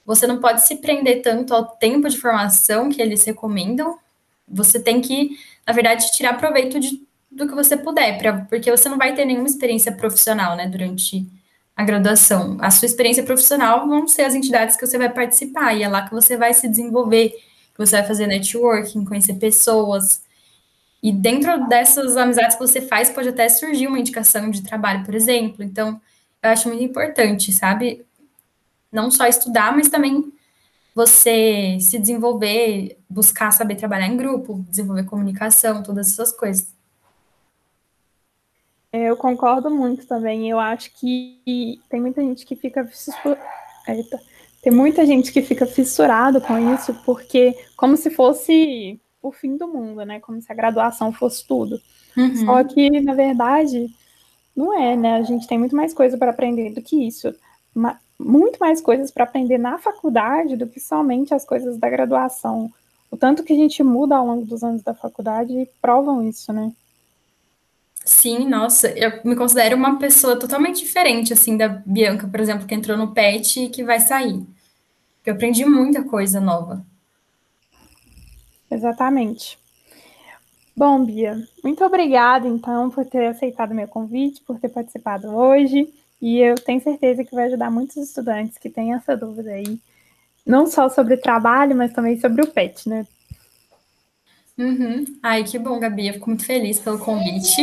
você 0.09 0.25
não 0.25 0.39
pode 0.39 0.65
se 0.65 0.77
prender 0.77 1.21
tanto 1.21 1.53
ao 1.53 1.67
tempo 1.67 2.09
de 2.09 2.17
formação 2.17 2.89
que 2.89 2.99
eles 2.99 3.23
recomendam. 3.23 3.95
Você 4.47 4.79
tem 4.79 5.01
que, 5.01 5.37
na 5.67 5.71
verdade, 5.71 6.11
tirar 6.13 6.33
proveito 6.33 6.79
de, 6.79 6.99
do 7.29 7.47
que 7.47 7.53
você 7.53 7.77
puder, 7.77 8.17
pra, 8.17 8.33
porque 8.49 8.71
você 8.71 8.89
não 8.89 8.97
vai 8.97 9.13
ter 9.13 9.23
nenhuma 9.23 9.45
experiência 9.45 9.91
profissional, 9.91 10.55
né, 10.55 10.65
durante 10.65 11.27
a 11.75 11.83
graduação. 11.83 12.57
A 12.59 12.71
sua 12.71 12.87
experiência 12.87 13.21
profissional 13.21 13.87
vão 13.87 14.07
ser 14.07 14.23
as 14.23 14.33
entidades 14.33 14.75
que 14.75 14.83
você 14.83 14.97
vai 14.97 15.13
participar, 15.13 15.75
e 15.75 15.83
é 15.83 15.87
lá 15.87 16.01
que 16.01 16.11
você 16.11 16.35
vai 16.35 16.55
se 16.55 16.67
desenvolver, 16.67 17.29
que 17.29 17.77
você 17.77 17.97
vai 17.97 18.07
fazer 18.07 18.25
networking, 18.25 19.05
conhecer 19.05 19.35
pessoas. 19.35 20.23
E 21.03 21.11
dentro 21.11 21.67
dessas 21.69 22.17
amizades 22.17 22.55
que 22.55 22.65
você 22.65 22.81
faz, 22.81 23.11
pode 23.11 23.29
até 23.29 23.47
surgir 23.47 23.85
uma 23.85 23.99
indicação 23.99 24.49
de 24.49 24.63
trabalho, 24.63 25.05
por 25.05 25.13
exemplo. 25.13 25.63
Então, 25.63 26.01
eu 26.41 26.49
acho 26.49 26.67
muito 26.67 26.83
importante, 26.83 27.53
sabe? 27.53 28.03
Não 28.91 29.11
só 29.11 29.25
estudar, 29.27 29.75
mas 29.75 29.89
também 29.89 30.31
você 30.95 31.77
se 31.79 31.97
desenvolver, 31.97 32.97
buscar 33.09 33.51
saber 33.51 33.75
trabalhar 33.75 34.07
em 34.07 34.17
grupo, 34.17 34.65
desenvolver 34.67 35.05
comunicação, 35.05 35.83
todas 35.83 36.11
essas 36.11 36.31
coisas. 36.31 36.73
É, 38.91 39.05
eu 39.09 39.15
concordo 39.15 39.69
muito 39.69 40.07
também. 40.07 40.49
Eu 40.49 40.59
acho 40.59 40.91
que 40.99 41.79
tem 41.89 42.01
muita 42.01 42.21
gente 42.21 42.45
que 42.45 42.55
fica 42.55 42.87
Eita. 43.87 44.19
tem 44.61 44.73
muita 44.73 45.05
gente 45.05 45.31
que 45.31 45.41
fica 45.41 45.65
fissurado 45.65 46.41
com 46.41 46.73
isso, 46.73 46.93
porque 47.05 47.55
como 47.77 47.95
se 47.95 48.09
fosse 48.09 48.99
o 49.21 49.31
fim 49.31 49.57
do 49.57 49.67
mundo, 49.67 50.03
né? 50.05 50.19
Como 50.19 50.41
se 50.41 50.51
a 50.51 50.55
graduação 50.55 51.11
fosse 51.11 51.45
tudo. 51.47 51.79
Uhum. 52.17 52.45
Só 52.45 52.63
que, 52.63 52.89
na 53.01 53.13
verdade, 53.13 53.87
não 54.55 54.77
é, 54.77 54.95
né? 54.95 55.15
A 55.15 55.23
gente 55.23 55.47
tem 55.47 55.57
muito 55.57 55.75
mais 55.75 55.93
coisa 55.93 56.17
para 56.17 56.31
aprender 56.31 56.73
do 56.73 56.81
que 56.81 57.07
isso. 57.07 57.33
Muito 58.19 58.59
mais 58.59 58.81
coisas 58.81 59.09
para 59.09 59.23
aprender 59.23 59.57
na 59.57 59.77
faculdade 59.77 60.57
do 60.57 60.67
que 60.67 60.79
somente 60.79 61.33
as 61.33 61.45
coisas 61.45 61.77
da 61.77 61.89
graduação. 61.89 62.69
O 63.09 63.17
tanto 63.17 63.43
que 63.43 63.53
a 63.53 63.55
gente 63.55 63.81
muda 63.81 64.17
ao 64.17 64.25
longo 64.25 64.45
dos 64.45 64.63
anos 64.63 64.83
da 64.83 64.93
faculdade 64.93 65.67
provam 65.81 66.27
isso, 66.27 66.51
né? 66.51 66.71
Sim, 68.03 68.47
nossa, 68.47 68.89
eu 68.89 69.21
me 69.23 69.35
considero 69.35 69.75
uma 69.75 69.97
pessoa 69.99 70.37
totalmente 70.37 70.79
diferente, 70.79 71.31
assim, 71.31 71.55
da 71.55 71.67
Bianca, 71.67 72.27
por 72.27 72.39
exemplo, 72.39 72.65
que 72.65 72.73
entrou 72.73 72.97
no 72.97 73.13
PET 73.13 73.65
e 73.65 73.69
que 73.69 73.83
vai 73.83 73.99
sair. 73.99 74.43
Eu 75.25 75.33
aprendi 75.35 75.63
muita 75.63 76.03
coisa 76.03 76.39
nova. 76.39 76.83
Exatamente. 78.69 79.59
Bom, 80.75 81.03
Bia, 81.03 81.45
muito 81.63 81.83
obrigada, 81.83 82.47
então, 82.47 82.89
por 82.89 83.05
ter 83.05 83.27
aceitado 83.27 83.75
meu 83.75 83.87
convite, 83.87 84.41
por 84.41 84.59
ter 84.59 84.69
participado 84.69 85.27
hoje. 85.27 85.93
E 86.21 86.39
eu 86.39 86.55
tenho 86.55 86.81
certeza 86.81 87.23
que 87.23 87.33
vai 87.33 87.45
ajudar 87.45 87.71
muitos 87.71 87.97
estudantes 87.97 88.57
que 88.57 88.69
têm 88.69 88.93
essa 88.93 89.15
dúvida 89.15 89.51
aí, 89.51 89.79
não 90.45 90.67
só 90.67 90.89
sobre 90.89 91.13
o 91.13 91.21
trabalho, 91.21 91.75
mas 91.75 91.93
também 91.93 92.19
sobre 92.19 92.41
o 92.41 92.47
PET, 92.47 92.89
né? 92.89 93.05
Uhum. 94.57 95.05
Ai, 95.23 95.45
que 95.45 95.57
bom, 95.57 95.79
Gabi. 95.79 96.07
Eu 96.07 96.13
fico 96.15 96.29
muito 96.29 96.45
feliz 96.45 96.79
pelo 96.79 96.99
convite. 96.99 97.61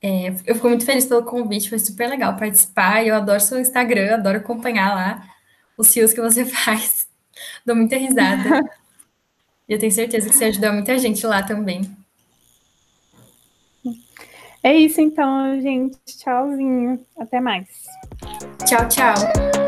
É, 0.00 0.28
eu 0.46 0.54
fico 0.54 0.68
muito 0.68 0.84
feliz 0.84 1.06
pelo 1.06 1.24
convite, 1.24 1.68
foi 1.68 1.78
super 1.78 2.08
legal 2.08 2.36
participar. 2.36 3.06
Eu 3.06 3.14
adoro 3.14 3.40
seu 3.40 3.60
Instagram, 3.60 4.14
adoro 4.14 4.38
acompanhar 4.38 4.94
lá 4.94 5.28
os 5.76 5.92
fios 5.92 6.12
que 6.12 6.20
você 6.20 6.44
faz. 6.46 7.06
Dou 7.64 7.76
muita 7.76 7.96
risada. 7.96 8.60
e 9.68 9.72
eu 9.72 9.78
tenho 9.78 9.92
certeza 9.92 10.28
que 10.28 10.36
você 10.36 10.46
ajudou 10.46 10.72
muita 10.72 10.98
gente 10.98 11.26
lá 11.26 11.42
também. 11.42 12.03
É 14.64 14.74
isso 14.74 14.98
então, 14.98 15.60
gente. 15.60 15.98
Tchauzinho. 16.06 16.98
Até 17.18 17.38
mais. 17.38 17.68
Tchau, 18.66 18.88
tchau. 18.88 19.63